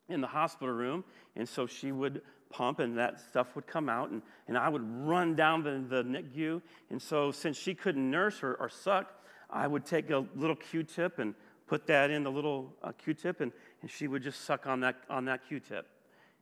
in 0.09 0.21
the 0.21 0.27
hospital 0.27 0.73
room. 0.73 1.03
And 1.35 1.47
so 1.47 1.65
she 1.65 1.91
would 1.91 2.21
pump 2.53 2.79
and 2.79 2.97
that 2.97 3.19
stuff 3.19 3.55
would 3.55 3.67
come 3.67 3.89
out. 3.89 4.11
And, 4.11 4.21
and 4.47 4.57
I 4.57 4.69
would 4.69 4.83
run 4.83 5.35
down 5.35 5.63
the, 5.63 5.83
the 5.89 6.03
NICU. 6.03 6.61
And 6.89 7.01
so 7.01 7.31
since 7.31 7.57
she 7.57 7.73
couldn't 7.73 8.09
nurse 8.09 8.43
or, 8.43 8.53
or 8.55 8.69
suck, 8.69 9.11
I 9.49 9.67
would 9.67 9.85
take 9.85 10.09
a 10.09 10.25
little 10.35 10.55
Q-tip 10.55 11.19
and 11.19 11.35
put 11.67 11.87
that 11.87 12.09
in 12.09 12.23
the 12.23 12.31
little 12.31 12.73
uh, 12.83 12.91
Q-tip. 12.91 13.41
And, 13.41 13.51
and 13.81 13.91
she 13.91 14.07
would 14.07 14.23
just 14.23 14.45
suck 14.45 14.67
on 14.67 14.79
that, 14.81 14.95
on 15.09 15.25
that 15.25 15.47
Q-tip. 15.47 15.87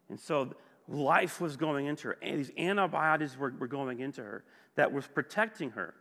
And 0.09 0.19
so 0.19 0.53
life 0.87 1.39
was 1.39 1.55
going 1.57 1.87
into 1.87 2.09
her, 2.09 2.17
and 2.21 2.37
these 2.37 2.51
antibiotics 2.57 3.37
were, 3.37 3.53
were 3.57 3.67
going 3.67 3.99
into 3.99 4.21
her 4.21 4.43
that 4.75 4.91
was 4.91 5.07
protecting 5.07 5.71
her. 5.71 5.93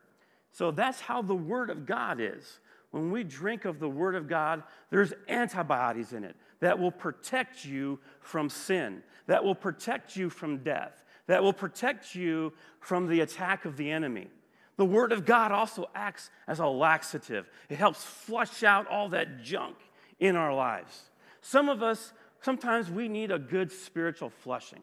So 0.53 0.71
that's 0.71 1.01
how 1.01 1.23
the 1.23 1.35
Word 1.35 1.71
of 1.71 1.87
God 1.87 2.19
is. 2.21 2.59
When 2.91 3.13
we 3.13 3.23
drink 3.23 3.65
of 3.65 3.79
the 3.79 3.89
Word 3.89 4.17
of 4.17 4.29
God, 4.29 4.65
there's 4.91 5.13
antibodies 5.29 6.13
in 6.13 6.25
it 6.25 6.37
that 6.61 6.79
will 6.79 6.91
protect 6.91 7.65
you 7.65 7.99
from 8.21 8.49
sin, 8.49 9.03
that 9.27 9.45
will 9.45 9.55
protect 9.55 10.17
you 10.17 10.31
from 10.31 10.59
death, 10.59 11.05
that 11.27 11.43
will 11.43 11.53
protect 11.53 12.15
you 12.15 12.53
from 12.81 13.07
the 13.07 13.21
attack 13.21 13.65
of 13.65 13.77
the 13.77 13.91
enemy. 13.91 14.29
The 14.77 14.85
Word 14.85 15.13
of 15.13 15.27
God 15.27 15.53
also 15.53 15.91
acts 15.95 16.31
as 16.47 16.59
a 16.59 16.67
laxative, 16.67 17.49
it 17.69 17.77
helps 17.77 18.03
flush 18.05 18.63
out 18.63 18.87
all 18.89 19.09
that 19.11 19.43
junk 19.43 19.77
in 20.19 20.37
our 20.37 20.55
lives. 20.55 21.11
Some 21.41 21.69
of 21.69 21.83
us 21.83 22.13
sometimes 22.43 22.91
we 22.91 23.09
need 23.09 23.31
a 23.31 23.39
good 23.39 23.71
spiritual 23.73 24.31
flushing. 24.31 24.81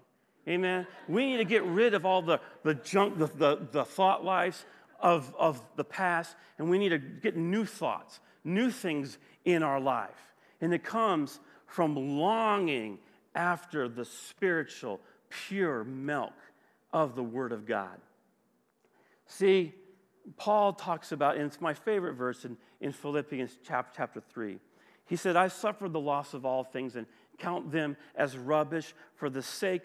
Amen. 0.47 0.87
We 1.07 1.25
need 1.25 1.37
to 1.37 1.45
get 1.45 1.63
rid 1.63 1.93
of 1.93 2.05
all 2.05 2.21
the, 2.21 2.39
the 2.63 2.73
junk, 2.73 3.17
the, 3.17 3.27
the, 3.27 3.67
the 3.71 3.85
thought 3.85 4.23
lives 4.23 4.65
of, 4.99 5.35
of 5.37 5.61
the 5.75 5.83
past, 5.83 6.35
and 6.57 6.69
we 6.69 6.79
need 6.79 6.89
to 6.89 6.97
get 6.97 7.35
new 7.35 7.65
thoughts, 7.65 8.19
new 8.43 8.71
things 8.71 9.17
in 9.43 9.61
our 9.61 9.79
life. 9.79 10.35
And 10.61 10.73
it 10.73 10.83
comes 10.83 11.39
from 11.67 12.17
longing 12.17 12.97
after 13.35 13.87
the 13.87 14.05
spiritual, 14.05 14.99
pure 15.29 15.83
milk 15.83 16.33
of 16.91 17.15
the 17.15 17.23
Word 17.23 17.51
of 17.51 17.67
God. 17.67 17.99
See, 19.27 19.73
Paul 20.37 20.73
talks 20.73 21.11
about, 21.11 21.35
and 21.35 21.45
it's 21.45 21.61
my 21.61 21.73
favorite 21.73 22.13
verse 22.13 22.45
in, 22.45 22.57
in 22.81 22.91
Philippians 22.91 23.57
chapter, 23.65 23.93
chapter 23.95 24.23
3. 24.33 24.57
He 25.05 25.15
said, 25.15 25.35
I 25.35 25.47
suffered 25.47 25.93
the 25.93 25.99
loss 25.99 26.33
of 26.33 26.45
all 26.45 26.63
things 26.63 26.95
and 26.95 27.05
count 27.37 27.71
them 27.71 27.95
as 28.15 28.37
rubbish 28.37 28.93
for 29.15 29.29
the 29.29 29.43
sake 29.43 29.83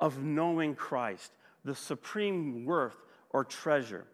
of 0.00 0.22
knowing 0.22 0.74
Christ, 0.74 1.32
the 1.64 1.74
supreme 1.74 2.64
worth 2.64 2.96
or 3.30 3.44
treasure. 3.44 4.04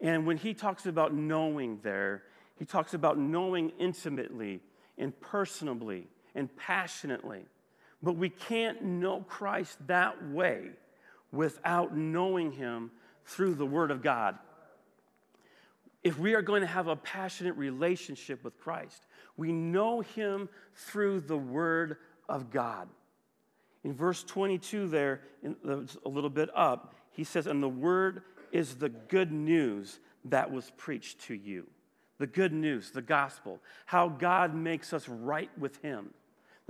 And 0.00 0.26
when 0.26 0.36
he 0.36 0.54
talks 0.54 0.86
about 0.86 1.12
knowing 1.14 1.80
there, 1.82 2.22
he 2.58 2.64
talks 2.64 2.94
about 2.94 3.18
knowing 3.18 3.72
intimately 3.78 4.60
and 4.96 5.18
personally 5.20 6.08
and 6.34 6.54
passionately. 6.56 7.44
But 8.02 8.16
we 8.16 8.28
can't 8.28 8.82
know 8.82 9.24
Christ 9.28 9.78
that 9.86 10.30
way 10.30 10.70
without 11.32 11.96
knowing 11.96 12.52
him 12.52 12.90
through 13.24 13.54
the 13.54 13.66
Word 13.66 13.90
of 13.90 14.02
God. 14.02 14.38
If 16.02 16.18
we 16.18 16.34
are 16.34 16.42
going 16.42 16.62
to 16.62 16.66
have 16.66 16.88
a 16.88 16.96
passionate 16.96 17.56
relationship 17.56 18.42
with 18.42 18.58
Christ, 18.58 19.06
we 19.36 19.52
know 19.52 20.00
him 20.00 20.48
through 20.74 21.20
the 21.20 21.36
Word 21.36 21.98
of 22.28 22.50
God. 22.50 22.88
In 23.84 23.94
verse 23.94 24.22
22, 24.24 24.88
there, 24.88 25.22
a 25.64 26.08
little 26.08 26.30
bit 26.30 26.50
up, 26.54 26.94
he 27.12 27.24
says, 27.24 27.46
And 27.46 27.62
the 27.62 27.68
word 27.68 28.22
is 28.52 28.76
the 28.76 28.88
good 28.88 29.32
news 29.32 30.00
that 30.26 30.50
was 30.50 30.70
preached 30.76 31.20
to 31.22 31.34
you. 31.34 31.66
The 32.18 32.26
good 32.26 32.52
news, 32.52 32.90
the 32.90 33.02
gospel, 33.02 33.60
how 33.86 34.08
God 34.08 34.54
makes 34.54 34.92
us 34.92 35.08
right 35.08 35.50
with 35.58 35.80
him. 35.82 36.10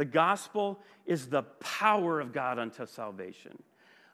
The 0.00 0.06
gospel 0.06 0.80
is 1.04 1.26
the 1.26 1.42
power 1.42 2.20
of 2.20 2.32
God 2.32 2.58
unto 2.58 2.86
salvation. 2.86 3.62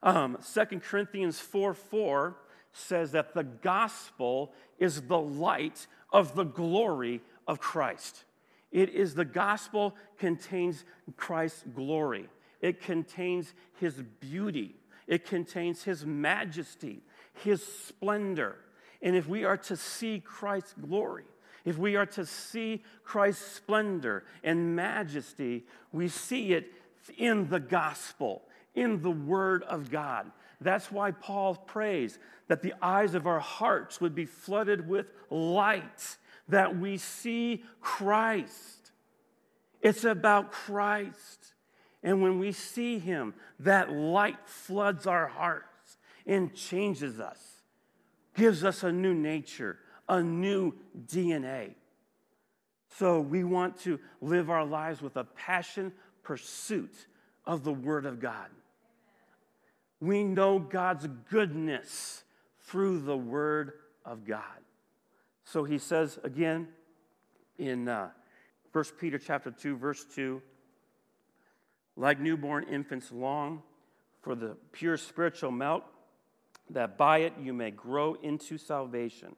Um, 0.02 0.36
2 0.52 0.80
Corinthians 0.80 1.38
4 1.38 1.74
4 1.74 2.36
says 2.72 3.12
that 3.12 3.34
the 3.34 3.44
gospel 3.44 4.52
is 4.80 5.02
the 5.02 5.20
light 5.20 5.86
of 6.12 6.34
the 6.34 6.42
glory 6.42 7.20
of 7.46 7.60
Christ. 7.60 8.24
It 8.72 8.88
is 8.88 9.14
the 9.14 9.24
gospel 9.24 9.94
contains 10.18 10.84
Christ's 11.16 11.62
glory. 11.72 12.28
It 12.60 12.80
contains 12.80 13.54
his 13.78 14.02
beauty. 14.18 14.74
It 15.06 15.24
contains 15.24 15.84
his 15.84 16.04
majesty, 16.04 17.00
his 17.44 17.64
splendor. 17.64 18.56
And 19.02 19.14
if 19.14 19.28
we 19.28 19.44
are 19.44 19.58
to 19.58 19.76
see 19.76 20.18
Christ's 20.18 20.72
glory, 20.72 21.26
if 21.66 21.76
we 21.76 21.96
are 21.96 22.06
to 22.06 22.24
see 22.24 22.82
Christ's 23.04 23.44
splendor 23.56 24.24
and 24.42 24.74
majesty, 24.74 25.66
we 25.92 26.08
see 26.08 26.54
it 26.54 26.72
in 27.18 27.48
the 27.48 27.60
gospel, 27.60 28.42
in 28.74 29.02
the 29.02 29.10
word 29.10 29.64
of 29.64 29.90
God. 29.90 30.30
That's 30.60 30.90
why 30.90 31.10
Paul 31.10 31.56
prays 31.56 32.18
that 32.48 32.62
the 32.62 32.72
eyes 32.80 33.14
of 33.14 33.26
our 33.26 33.40
hearts 33.40 34.00
would 34.00 34.14
be 34.14 34.24
flooded 34.24 34.88
with 34.88 35.10
light 35.28 36.16
that 36.48 36.78
we 36.78 36.96
see 36.96 37.64
Christ. 37.80 38.92
It's 39.82 40.04
about 40.04 40.52
Christ. 40.52 41.54
And 42.02 42.22
when 42.22 42.38
we 42.38 42.52
see 42.52 43.00
Him, 43.00 43.34
that 43.60 43.92
light 43.92 44.38
floods 44.44 45.06
our 45.06 45.26
hearts 45.26 45.98
and 46.26 46.54
changes 46.54 47.18
us, 47.18 47.40
gives 48.34 48.64
us 48.64 48.84
a 48.84 48.92
new 48.92 49.14
nature, 49.14 49.78
a 50.08 50.22
new 50.22 50.74
DNA. 51.06 51.74
So 52.98 53.20
we 53.20 53.44
want 53.44 53.80
to 53.80 53.98
live 54.20 54.50
our 54.50 54.64
lives 54.64 55.02
with 55.02 55.16
a 55.16 55.24
passion 55.24 55.92
pursuit 56.22 56.94
of 57.44 57.64
the 57.64 57.72
Word 57.72 58.06
of 58.06 58.20
God. 58.20 58.48
We 60.00 60.24
know 60.24 60.58
God's 60.58 61.08
goodness 61.30 62.24
through 62.60 63.00
the 63.00 63.16
Word 63.16 63.72
of 64.04 64.24
God. 64.24 64.42
So 65.44 65.64
he 65.64 65.78
says 65.78 66.18
again 66.24 66.68
in 67.58 67.88
uh, 67.88 68.10
1 68.72 68.84
Peter 69.00 69.18
chapter 69.18 69.50
2, 69.50 69.76
verse 69.76 70.04
2, 70.14 70.42
like 71.96 72.20
newborn 72.20 72.64
infants 72.64 73.10
long 73.10 73.62
for 74.20 74.34
the 74.34 74.56
pure 74.72 74.96
spiritual 74.96 75.50
milk, 75.50 75.84
that 76.70 76.98
by 76.98 77.18
it 77.18 77.32
you 77.40 77.52
may 77.52 77.70
grow 77.70 78.14
into 78.14 78.58
salvation. 78.58 79.34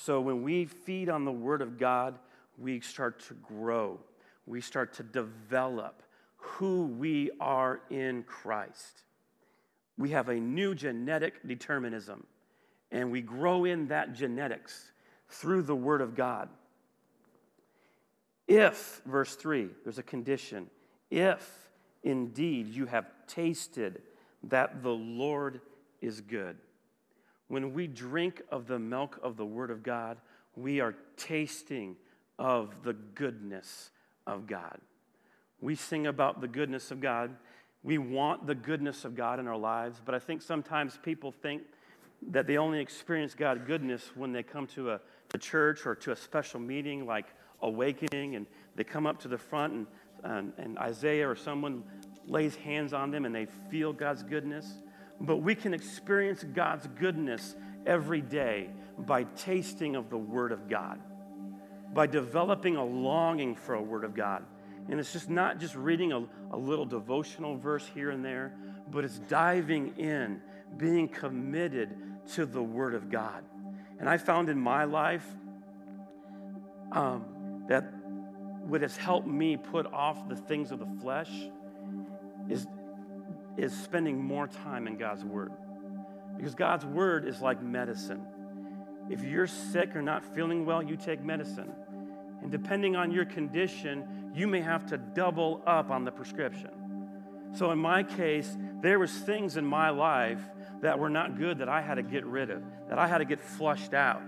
So 0.00 0.20
when 0.20 0.42
we 0.42 0.64
feed 0.64 1.08
on 1.08 1.24
the 1.24 1.32
Word 1.32 1.60
of 1.60 1.76
God, 1.76 2.20
we 2.56 2.78
start 2.78 3.18
to 3.26 3.34
grow. 3.34 3.98
We 4.46 4.60
start 4.60 4.92
to 4.94 5.02
develop 5.02 6.04
who 6.36 6.86
we 6.86 7.32
are 7.40 7.80
in 7.90 8.22
Christ. 8.22 9.02
We 9.98 10.10
have 10.10 10.28
a 10.28 10.36
new 10.36 10.76
genetic 10.76 11.46
determinism, 11.46 12.24
and 12.92 13.10
we 13.10 13.22
grow 13.22 13.64
in 13.64 13.88
that 13.88 14.14
genetics 14.14 14.92
through 15.30 15.62
the 15.62 15.74
Word 15.74 16.00
of 16.00 16.14
God. 16.14 16.48
If, 18.46 19.02
verse 19.04 19.34
3, 19.34 19.68
there's 19.82 19.98
a 19.98 20.04
condition, 20.04 20.70
if 21.10 21.68
indeed 22.04 22.68
you 22.68 22.86
have 22.86 23.10
tasted 23.26 24.00
that 24.44 24.84
the 24.84 24.94
Lord 24.94 25.60
is 26.00 26.20
good. 26.20 26.56
When 27.48 27.72
we 27.72 27.86
drink 27.86 28.42
of 28.50 28.66
the 28.66 28.78
milk 28.78 29.18
of 29.22 29.36
the 29.36 29.44
Word 29.44 29.70
of 29.70 29.82
God, 29.82 30.18
we 30.54 30.80
are 30.80 30.94
tasting 31.16 31.96
of 32.38 32.82
the 32.82 32.92
goodness 32.92 33.90
of 34.26 34.46
God. 34.46 34.78
We 35.60 35.74
sing 35.74 36.06
about 36.06 36.40
the 36.40 36.48
goodness 36.48 36.90
of 36.90 37.00
God. 37.00 37.34
We 37.82 37.98
want 37.98 38.46
the 38.46 38.54
goodness 38.54 39.04
of 39.04 39.14
God 39.14 39.40
in 39.40 39.48
our 39.48 39.56
lives, 39.56 40.00
but 40.04 40.14
I 40.14 40.18
think 40.18 40.42
sometimes 40.42 40.98
people 41.02 41.32
think 41.32 41.62
that 42.30 42.46
they 42.46 42.58
only 42.58 42.80
experience 42.80 43.34
God's 43.34 43.62
goodness 43.66 44.10
when 44.14 44.32
they 44.32 44.42
come 44.42 44.66
to 44.68 44.92
a, 44.92 45.00
a 45.34 45.38
church 45.38 45.86
or 45.86 45.94
to 45.96 46.12
a 46.12 46.16
special 46.16 46.60
meeting 46.60 47.06
like 47.06 47.26
Awakening, 47.60 48.36
and 48.36 48.46
they 48.76 48.84
come 48.84 49.04
up 49.04 49.18
to 49.20 49.28
the 49.28 49.38
front, 49.38 49.72
and, 49.72 49.86
and, 50.22 50.52
and 50.58 50.78
Isaiah 50.78 51.28
or 51.28 51.34
someone 51.34 51.82
lays 52.28 52.54
hands 52.54 52.92
on 52.92 53.10
them 53.10 53.24
and 53.24 53.34
they 53.34 53.46
feel 53.70 53.92
God's 53.92 54.22
goodness. 54.22 54.74
But 55.20 55.38
we 55.38 55.54
can 55.54 55.74
experience 55.74 56.44
God's 56.44 56.86
goodness 56.98 57.56
every 57.86 58.20
day 58.20 58.70
by 58.98 59.24
tasting 59.24 59.96
of 59.96 60.10
the 60.10 60.18
Word 60.18 60.52
of 60.52 60.68
God, 60.68 61.00
by 61.92 62.06
developing 62.06 62.76
a 62.76 62.84
longing 62.84 63.54
for 63.54 63.74
a 63.74 63.82
Word 63.82 64.04
of 64.04 64.14
God. 64.14 64.44
And 64.88 64.98
it's 64.98 65.12
just 65.12 65.28
not 65.28 65.58
just 65.58 65.74
reading 65.74 66.12
a, 66.12 66.24
a 66.52 66.56
little 66.56 66.86
devotional 66.86 67.56
verse 67.56 67.86
here 67.94 68.10
and 68.10 68.24
there, 68.24 68.54
but 68.90 69.04
it's 69.04 69.18
diving 69.20 69.96
in, 69.98 70.40
being 70.76 71.08
committed 71.08 71.96
to 72.34 72.46
the 72.46 72.62
Word 72.62 72.94
of 72.94 73.10
God. 73.10 73.44
And 73.98 74.08
I 74.08 74.16
found 74.16 74.48
in 74.48 74.58
my 74.58 74.84
life 74.84 75.26
um, 76.92 77.64
that 77.68 77.92
what 78.66 78.82
has 78.82 78.96
helped 78.96 79.26
me 79.26 79.56
put 79.56 79.86
off 79.92 80.28
the 80.28 80.36
things 80.36 80.70
of 80.70 80.78
the 80.78 81.00
flesh 81.00 81.30
is, 82.48 82.66
is 83.58 83.76
spending 83.76 84.22
more 84.22 84.46
time 84.46 84.86
in 84.86 84.96
God's 84.96 85.24
Word. 85.24 85.52
Because 86.36 86.54
God's 86.54 86.86
Word 86.86 87.26
is 87.26 87.40
like 87.40 87.62
medicine. 87.62 88.24
If 89.10 89.22
you're 89.22 89.46
sick 89.46 89.96
or 89.96 90.02
not 90.02 90.24
feeling 90.34 90.64
well, 90.64 90.82
you 90.82 90.96
take 90.96 91.22
medicine. 91.22 91.72
And 92.42 92.50
depending 92.50 92.94
on 92.94 93.10
your 93.10 93.24
condition, 93.24 94.32
you 94.34 94.46
may 94.46 94.60
have 94.60 94.86
to 94.86 94.98
double 94.98 95.62
up 95.66 95.90
on 95.90 96.04
the 96.04 96.12
prescription. 96.12 96.70
So 97.52 97.70
in 97.72 97.78
my 97.78 98.02
case, 98.02 98.56
there 98.80 98.98
was 98.98 99.12
things 99.12 99.56
in 99.56 99.66
my 99.66 99.90
life 99.90 100.40
that 100.82 100.98
were 100.98 101.10
not 101.10 101.38
good 101.38 101.58
that 101.58 101.68
I 101.68 101.80
had 101.80 101.94
to 101.94 102.02
get 102.02 102.24
rid 102.24 102.50
of, 102.50 102.62
that 102.88 102.98
I 102.98 103.08
had 103.08 103.18
to 103.18 103.24
get 103.24 103.40
flushed 103.40 103.94
out. 103.94 104.22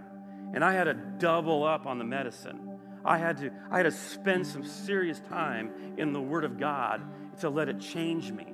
And 0.52 0.64
I 0.64 0.72
had 0.72 0.84
to 0.84 0.94
double 0.94 1.62
up 1.62 1.86
on 1.86 1.98
the 1.98 2.04
medicine. 2.04 2.78
I 3.04 3.18
had 3.18 3.38
to, 3.38 3.50
I 3.70 3.76
had 3.76 3.84
to 3.84 3.92
spend 3.92 4.46
some 4.46 4.64
serious 4.64 5.20
time 5.28 5.94
in 5.96 6.12
the 6.12 6.20
Word 6.20 6.44
of 6.44 6.58
God 6.58 7.02
to 7.40 7.48
let 7.48 7.68
it 7.68 7.80
change 7.80 8.32
me, 8.32 8.49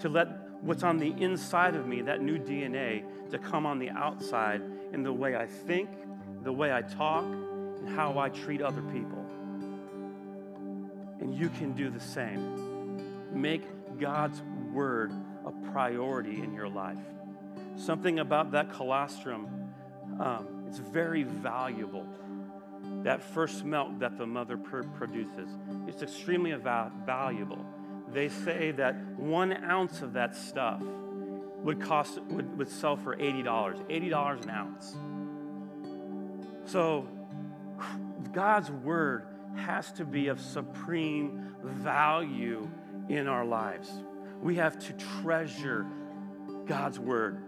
to 0.00 0.08
let 0.08 0.28
what's 0.60 0.82
on 0.82 0.98
the 0.98 1.12
inside 1.22 1.74
of 1.74 1.86
me, 1.86 2.02
that 2.02 2.22
new 2.22 2.38
DNA, 2.38 3.04
to 3.30 3.38
come 3.38 3.66
on 3.66 3.78
the 3.78 3.90
outside 3.90 4.62
in 4.92 5.02
the 5.02 5.12
way 5.12 5.36
I 5.36 5.46
think, 5.46 5.88
the 6.42 6.52
way 6.52 6.72
I 6.72 6.82
talk, 6.82 7.24
and 7.24 7.88
how 7.88 8.18
I 8.18 8.28
treat 8.28 8.60
other 8.60 8.82
people. 8.82 9.24
And 11.20 11.34
you 11.34 11.48
can 11.50 11.72
do 11.72 11.90
the 11.90 12.00
same. 12.00 13.30
Make 13.32 13.62
God's 13.98 14.42
Word 14.72 15.12
a 15.46 15.52
priority 15.72 16.42
in 16.42 16.54
your 16.54 16.68
life. 16.68 16.98
Something 17.76 18.18
about 18.18 18.52
that 18.52 18.72
colostrum, 18.72 19.72
um, 20.18 20.64
it's 20.68 20.78
very 20.78 21.22
valuable 21.22 22.06
that 23.02 23.22
first 23.22 23.64
milk 23.64 23.98
that 23.98 24.18
the 24.18 24.26
mother 24.26 24.56
pr- 24.56 24.82
produces. 24.82 25.48
It's 25.86 26.02
extremely 26.02 26.52
val- 26.52 26.92
valuable. 27.04 27.64
They 28.12 28.28
say 28.28 28.72
that 28.72 28.96
one 29.16 29.52
ounce 29.64 30.02
of 30.02 30.14
that 30.14 30.34
stuff 30.34 30.82
would 31.62 31.80
cost 31.80 32.20
would, 32.22 32.58
would 32.58 32.68
sell 32.68 32.96
for 32.96 33.16
$80. 33.16 33.44
$80 33.88 34.42
an 34.42 34.50
ounce. 34.50 34.96
So 36.64 37.06
God's 38.32 38.70
word 38.70 39.26
has 39.56 39.92
to 39.92 40.04
be 40.04 40.28
of 40.28 40.40
supreme 40.40 41.54
value 41.62 42.68
in 43.08 43.26
our 43.26 43.44
lives. 43.44 43.90
We 44.40 44.56
have 44.56 44.78
to 44.86 44.92
treasure 45.20 45.86
God's 46.66 46.98
word. 46.98 47.42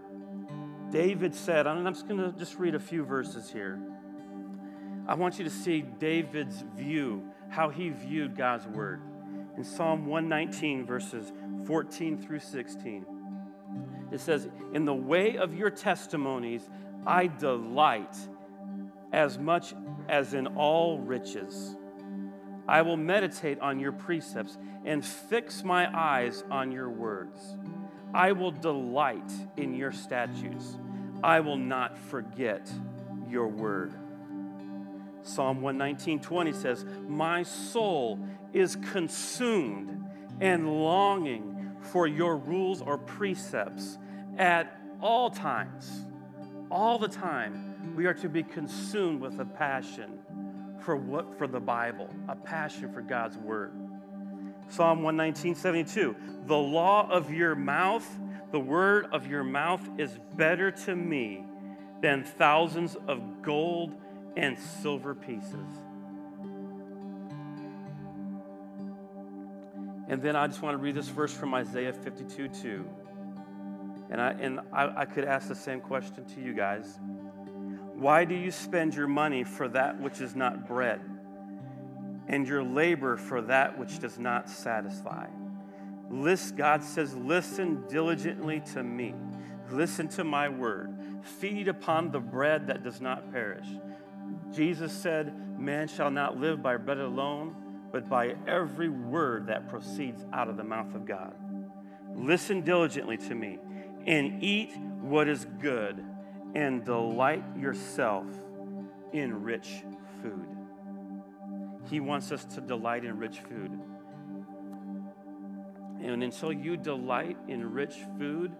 David 0.91 1.33
said, 1.33 1.65
and 1.65 1.87
I'm 1.87 1.93
just 1.93 2.07
going 2.07 2.19
to 2.19 2.37
just 2.37 2.59
read 2.59 2.75
a 2.75 2.79
few 2.79 3.03
verses 3.03 3.49
here. 3.49 3.79
I 5.07 5.15
want 5.15 5.37
you 5.39 5.43
to 5.43 5.49
see 5.49 5.81
David's 5.81 6.63
view, 6.75 7.23
how 7.49 7.69
he 7.69 7.89
viewed 7.89 8.37
God's 8.37 8.67
word. 8.67 9.01
In 9.57 9.63
Psalm 9.63 10.07
119, 10.07 10.85
verses 10.85 11.31
14 11.65 12.17
through 12.21 12.39
16, 12.39 13.05
it 14.11 14.19
says, 14.19 14.47
In 14.73 14.85
the 14.85 14.93
way 14.93 15.37
of 15.37 15.53
your 15.53 15.69
testimonies, 15.69 16.69
I 17.05 17.27
delight 17.27 18.15
as 19.11 19.37
much 19.37 19.73
as 20.09 20.33
in 20.33 20.47
all 20.47 20.99
riches. 20.99 21.75
I 22.67 22.81
will 22.81 22.97
meditate 22.97 23.59
on 23.59 23.79
your 23.79 23.91
precepts 23.91 24.57
and 24.85 25.05
fix 25.05 25.63
my 25.63 25.87
eyes 25.95 26.43
on 26.49 26.71
your 26.71 26.89
words. 26.89 27.57
I 28.13 28.31
will 28.31 28.51
delight 28.51 29.31
in 29.57 29.75
your 29.75 29.91
statutes. 29.91 30.77
I 31.23 31.39
will 31.39 31.57
not 31.57 31.97
forget 31.97 32.71
your 33.29 33.47
word. 33.47 33.93
Psalm 35.23 35.61
119 35.61 36.19
20 36.19 36.53
says, 36.53 36.85
My 37.07 37.43
soul 37.43 38.19
is 38.51 38.75
consumed 38.91 40.05
and 40.41 40.69
longing 40.69 41.71
for 41.81 42.07
your 42.07 42.37
rules 42.37 42.81
or 42.81 42.97
precepts 42.97 43.97
at 44.37 44.79
all 45.01 45.29
times. 45.29 46.05
All 46.69 46.97
the 46.97 47.07
time, 47.07 47.95
we 47.95 48.05
are 48.05 48.13
to 48.15 48.29
be 48.29 48.43
consumed 48.43 49.21
with 49.21 49.39
a 49.39 49.45
passion 49.45 50.19
for 50.79 50.95
what 50.95 51.37
for 51.37 51.47
the 51.47 51.59
Bible, 51.59 52.09
a 52.27 52.35
passion 52.35 52.91
for 52.91 53.01
God's 53.01 53.37
word. 53.37 53.73
Psalm 54.69 55.03
119, 55.03 55.55
72. 55.55 56.15
The 56.47 56.57
law 56.57 57.09
of 57.09 57.31
your 57.31 57.55
mouth, 57.55 58.07
the 58.51 58.59
word 58.59 59.07
of 59.11 59.27
your 59.27 59.43
mouth 59.43 59.87
is 59.97 60.17
better 60.35 60.71
to 60.71 60.95
me 60.95 61.45
than 62.01 62.23
thousands 62.23 62.97
of 63.07 63.41
gold 63.41 63.95
and 64.35 64.57
silver 64.59 65.13
pieces. 65.13 65.67
And 70.07 70.21
then 70.21 70.35
I 70.35 70.47
just 70.47 70.61
want 70.61 70.77
to 70.77 70.83
read 70.83 70.95
this 70.95 71.07
verse 71.07 71.33
from 71.33 71.53
Isaiah 71.53 71.93
52 71.93 72.47
2. 72.49 72.85
And, 74.09 74.21
I, 74.21 74.31
and 74.31 74.59
I, 74.71 75.01
I 75.01 75.05
could 75.05 75.23
ask 75.23 75.47
the 75.47 75.55
same 75.55 75.79
question 75.79 76.25
to 76.35 76.41
you 76.41 76.53
guys. 76.53 76.99
Why 77.95 78.25
do 78.25 78.35
you 78.35 78.51
spend 78.51 78.93
your 78.93 79.07
money 79.07 79.43
for 79.43 79.67
that 79.69 79.99
which 79.99 80.19
is 80.19 80.35
not 80.35 80.67
bread, 80.67 81.01
and 82.27 82.47
your 82.47 82.63
labor 82.63 83.17
for 83.17 83.41
that 83.43 83.79
which 83.79 83.99
does 83.99 84.19
not 84.19 84.49
satisfy? 84.49 85.27
List, 86.09 86.57
God 86.57 86.83
says, 86.83 87.15
Listen 87.15 87.83
diligently 87.87 88.61
to 88.73 88.83
me. 88.83 89.15
Listen 89.71 90.07
to 90.09 90.23
my 90.23 90.49
word. 90.49 90.93
Feed 91.23 91.67
upon 91.67 92.11
the 92.11 92.19
bread 92.19 92.67
that 92.67 92.83
does 92.83 92.99
not 92.99 93.31
perish 93.31 93.67
Jesus 94.53 94.93
said, 94.93 95.33
Man 95.59 95.87
shall 95.87 96.11
not 96.11 96.37
live 96.39 96.61
by 96.61 96.77
bread 96.77 96.99
alone, 96.99 97.55
but 97.91 98.09
by 98.09 98.35
every 98.47 98.89
word 98.89 99.47
that 99.47 99.69
proceeds 99.69 100.25
out 100.33 100.49
of 100.49 100.57
the 100.57 100.63
mouth 100.63 100.93
of 100.95 101.05
God. 101.05 101.33
Listen 102.15 102.61
diligently 102.61 103.17
to 103.17 103.35
me 103.35 103.59
and 104.05 104.43
eat 104.43 104.75
what 105.01 105.27
is 105.27 105.45
good 105.59 106.03
and 106.55 106.83
delight 106.85 107.43
yourself 107.57 108.25
in 109.11 109.43
rich 109.43 109.83
food. 110.21 110.45
He 111.89 111.99
wants 111.99 112.31
us 112.31 112.45
to 112.45 112.61
delight 112.61 113.05
in 113.05 113.17
rich 113.17 113.39
food. 113.39 113.79
And 116.01 116.23
until 116.23 116.51
you 116.51 116.77
delight 116.77 117.37
in 117.47 117.71
rich 117.71 117.95
food, 118.17 118.55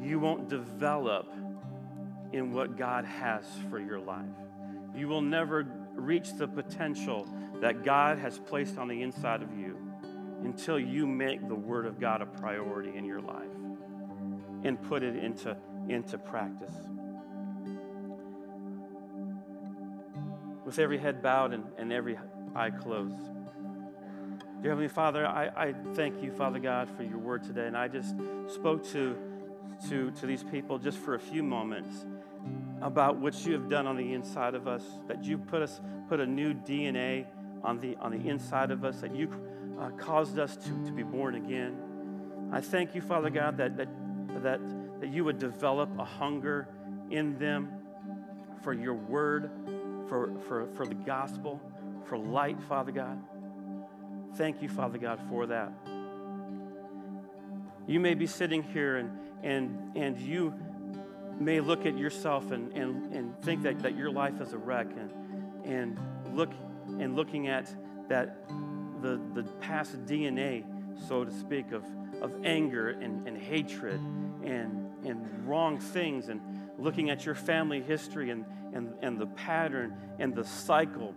you 0.00 0.18
won't 0.18 0.48
develop 0.48 1.32
in 2.32 2.52
what 2.52 2.76
God 2.76 3.04
has 3.04 3.44
for 3.68 3.78
your 3.78 4.00
life. 4.00 4.24
You 4.94 5.08
will 5.08 5.22
never 5.22 5.66
reach 5.94 6.32
the 6.34 6.48
potential 6.48 7.26
that 7.60 7.84
God 7.84 8.18
has 8.18 8.38
placed 8.38 8.78
on 8.78 8.88
the 8.88 9.02
inside 9.02 9.42
of 9.42 9.56
you 9.56 9.78
until 10.42 10.78
you 10.78 11.06
make 11.06 11.46
the 11.46 11.54
Word 11.54 11.86
of 11.86 12.00
God 12.00 12.20
a 12.22 12.26
priority 12.26 12.96
in 12.96 13.04
your 13.04 13.20
life 13.20 13.42
and 14.64 14.80
put 14.82 15.02
it 15.02 15.16
into, 15.16 15.56
into 15.88 16.18
practice. 16.18 16.74
With 20.64 20.78
every 20.78 20.98
head 20.98 21.22
bowed 21.22 21.52
and, 21.52 21.64
and 21.78 21.92
every 21.92 22.18
eye 22.54 22.70
closed. 22.70 23.18
Dear 24.62 24.70
Heavenly 24.70 24.88
Father, 24.88 25.26
I, 25.26 25.50
I 25.56 25.74
thank 25.94 26.22
you, 26.22 26.30
Father 26.32 26.60
God, 26.60 26.88
for 26.96 27.02
your 27.02 27.18
word 27.18 27.42
today. 27.42 27.66
And 27.66 27.76
I 27.76 27.88
just 27.88 28.14
spoke 28.48 28.84
to, 28.90 29.16
to, 29.88 30.10
to 30.12 30.26
these 30.26 30.44
people 30.44 30.78
just 30.78 30.98
for 30.98 31.14
a 31.14 31.20
few 31.20 31.42
moments 31.42 32.04
about 32.82 33.16
what 33.16 33.46
you 33.46 33.52
have 33.52 33.68
done 33.68 33.86
on 33.86 33.96
the 33.96 34.12
inside 34.12 34.54
of 34.54 34.66
us, 34.66 34.82
that 35.06 35.24
you 35.24 35.38
put 35.38 35.62
us 35.62 35.80
put 36.08 36.20
a 36.20 36.26
new 36.26 36.52
DNA 36.52 37.26
on 37.62 37.78
the 37.78 37.96
on 37.96 38.10
the 38.10 38.28
inside 38.28 38.70
of 38.70 38.84
us, 38.84 39.00
that 39.00 39.14
you 39.14 39.30
uh, 39.80 39.90
caused 39.90 40.38
us 40.38 40.56
to, 40.56 40.84
to 40.84 40.92
be 40.92 41.02
born 41.02 41.36
again. 41.36 41.76
I 42.52 42.60
thank 42.60 42.94
you, 42.94 43.00
Father 43.00 43.30
God, 43.30 43.56
that 43.56 43.76
that 43.76 43.88
that 44.42 44.60
that 45.00 45.12
you 45.12 45.24
would 45.24 45.38
develop 45.38 45.88
a 45.98 46.04
hunger 46.04 46.68
in 47.10 47.38
them 47.38 47.68
for 48.62 48.72
your 48.72 48.94
word, 48.94 49.50
for 50.08 50.32
for, 50.48 50.66
for 50.74 50.84
the 50.84 50.94
gospel, 50.94 51.60
for 52.06 52.18
light, 52.18 52.60
Father 52.68 52.92
God. 52.92 53.18
Thank 54.34 54.60
you, 54.60 54.68
Father 54.68 54.98
God, 54.98 55.20
for 55.28 55.46
that. 55.46 55.72
You 57.86 58.00
may 58.00 58.14
be 58.14 58.26
sitting 58.26 58.62
here 58.62 58.96
and 58.96 59.10
and 59.42 59.96
and 59.96 60.18
you 60.18 60.52
may 61.40 61.60
look 61.60 61.86
at 61.86 61.96
yourself 61.96 62.50
and, 62.50 62.72
and, 62.72 63.12
and 63.12 63.42
think 63.42 63.62
that, 63.62 63.80
that 63.80 63.96
your 63.96 64.10
life 64.10 64.40
is 64.40 64.52
a 64.52 64.58
wreck 64.58 64.86
and, 64.96 65.10
and 65.64 65.98
look 66.34 66.50
and 66.98 67.16
looking 67.16 67.48
at 67.48 67.72
that 68.08 68.48
the, 69.00 69.20
the 69.34 69.42
past 69.60 70.04
DNA, 70.06 70.64
so 71.08 71.24
to 71.24 71.32
speak, 71.32 71.72
of, 71.72 71.84
of 72.20 72.32
anger 72.44 72.90
and, 72.90 73.26
and 73.26 73.36
hatred 73.36 74.00
and, 74.44 74.90
and 75.04 75.48
wrong 75.48 75.78
things 75.78 76.28
and 76.28 76.40
looking 76.78 77.10
at 77.10 77.26
your 77.26 77.34
family 77.34 77.82
history 77.82 78.30
and, 78.30 78.44
and, 78.72 78.92
and 79.02 79.18
the 79.18 79.26
pattern 79.26 79.94
and 80.18 80.34
the 80.34 80.44
cycle 80.44 81.14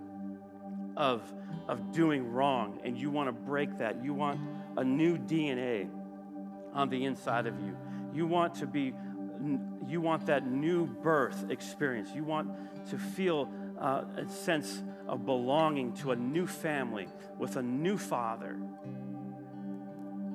of, 0.97 1.22
of 1.68 1.91
doing 1.91 2.32
wrong 2.32 2.80
and 2.84 2.97
you 2.97 3.09
want 3.11 3.28
to 3.28 3.34
break 3.34 3.78
that. 3.78 4.03
You 4.03 4.13
want 4.13 4.39
a 4.78 4.84
new 4.84 5.18
DNA 5.18 5.89
on 6.74 6.89
the 6.89 7.05
inside 7.05 7.47
of 7.47 7.59
you. 7.59 7.78
You 8.13 8.28
want 8.28 8.55
to 8.55 8.68
be 8.68 8.93
you 9.88 10.02
want 10.02 10.26
that 10.28 10.48
new 10.48 10.86
birth 10.86 11.50
experience. 11.50 12.10
You 12.14 12.24
want 12.24 12.50
to 12.90 12.98
feel 12.98 13.52
uh, 13.80 14.04
a 14.18 14.30
sense 14.30 14.84
of 15.08 15.26
belonging 15.26 15.94
to 15.94 16.12
a 16.12 16.16
new 16.16 16.48
family 16.48 17.08
with 17.38 17.58
a 17.58 17.62
new 17.62 17.98
father 17.98 18.58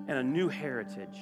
and 0.09 0.19
a 0.19 0.23
new 0.23 0.49
heritage. 0.49 1.19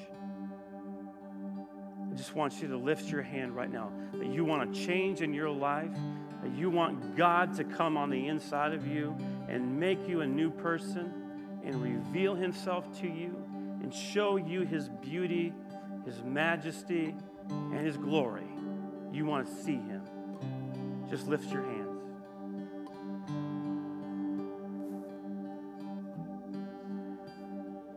I 2.10 2.14
just 2.14 2.34
want 2.34 2.60
you 2.62 2.68
to 2.68 2.76
lift 2.76 3.10
your 3.10 3.22
hand 3.22 3.54
right 3.54 3.70
now 3.70 3.92
that 4.14 4.26
you 4.26 4.44
want 4.44 4.72
to 4.72 4.86
change 4.86 5.20
in 5.20 5.34
your 5.34 5.50
life, 5.50 5.94
that 6.42 6.52
you 6.52 6.70
want 6.70 7.16
God 7.16 7.54
to 7.56 7.64
come 7.64 7.96
on 7.96 8.10
the 8.10 8.28
inside 8.28 8.72
of 8.72 8.86
you 8.86 9.16
and 9.48 9.78
make 9.78 10.08
you 10.08 10.22
a 10.22 10.26
new 10.26 10.50
person 10.50 11.12
and 11.64 11.82
reveal 11.82 12.34
Himself 12.34 12.98
to 13.00 13.06
you 13.06 13.36
and 13.82 13.92
show 13.92 14.36
you 14.36 14.62
His 14.62 14.88
beauty, 14.88 15.52
His 16.06 16.22
majesty 16.22 17.14
and 17.50 17.86
His 17.86 17.96
glory, 17.96 18.46
you 19.12 19.24
want 19.24 19.46
to 19.46 19.54
see 19.62 19.76
Him, 19.76 20.02
just 21.10 21.26
lift 21.26 21.50
your 21.52 21.62
hands. 21.62 21.88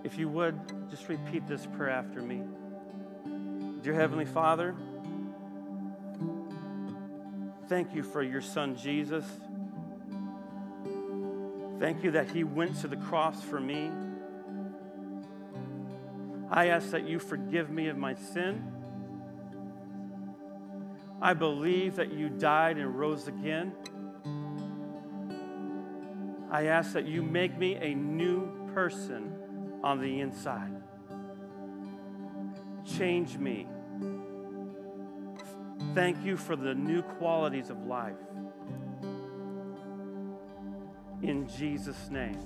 If 0.04 0.18
you 0.18 0.28
would, 0.30 0.60
just 0.90 1.08
repeat 1.08 1.48
this 1.48 1.66
prayer 1.66 1.92
after 1.92 2.22
me. 2.22 2.42
Dear 3.82 3.94
Heavenly 3.94 4.26
Father, 4.26 4.76
thank 7.68 7.96
you 7.96 8.04
for 8.04 8.22
your 8.22 8.42
Son 8.42 8.76
Jesus. 8.76 9.26
Thank 11.80 12.04
you 12.04 12.12
that 12.12 12.30
He 12.30 12.44
went 12.44 12.80
to 12.82 12.88
the 12.88 12.98
cross 12.98 13.42
for 13.42 13.60
me. 13.60 13.90
I 16.50 16.68
ask 16.68 16.90
that 16.92 17.08
you 17.08 17.18
forgive 17.18 17.70
me 17.70 17.88
of 17.88 17.98
my 17.98 18.14
sin 18.14 18.81
I 21.22 21.34
believe 21.34 21.98
that 21.98 22.12
you 22.12 22.30
died 22.30 22.78
and 22.78 22.98
rose 22.98 23.28
again. 23.28 23.74
I 26.50 26.66
ask 26.66 26.94
that 26.94 27.06
you 27.06 27.22
make 27.22 27.58
me 27.58 27.76
a 27.76 27.94
new 27.94 28.70
person 28.74 29.32
on 29.84 30.02
the 30.02 30.20
inside. 30.20 30.82
Change 32.98 33.38
me. 33.38 33.68
Thank 35.94 36.24
you 36.26 36.38
for 36.38 36.56
the 36.56 36.74
new 36.74 37.02
qualities 37.02 37.70
of 37.70 37.86
life. 37.86 38.16
In 41.22 41.48
Jesus' 41.48 42.10
name, 42.10 42.40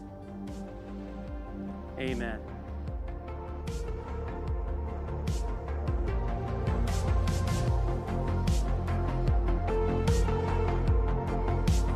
amen. 1.98 2.55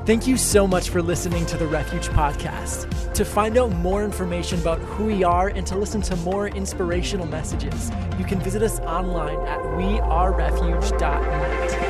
Thank 0.10 0.26
you 0.26 0.38
so 0.38 0.66
much 0.68 0.89
for 0.89 1.03
listening 1.03 1.45
to 1.45 1.55
the 1.55 1.68
Refuge 1.68 2.07
Podcast. 2.07 3.14
To 3.14 3.24
find 3.24 3.60
out 3.60 3.72
more 3.74 4.03
information 4.03 4.60
about 4.60 4.80
who 4.80 5.05
we 5.05 5.24
are 5.24 5.49
and 5.49 5.68
to 5.68 5.78
listen 5.78 6.01
to 6.01 6.16
more 6.16 6.47
inspirational 6.47 7.28
messages, 7.28 7.91
you 8.18 8.26
can 8.26 8.39
visit 8.39 8.64
us 8.64 8.80
online 8.80 9.38
at 9.45 9.60
wearerefuge.net. 9.60 11.89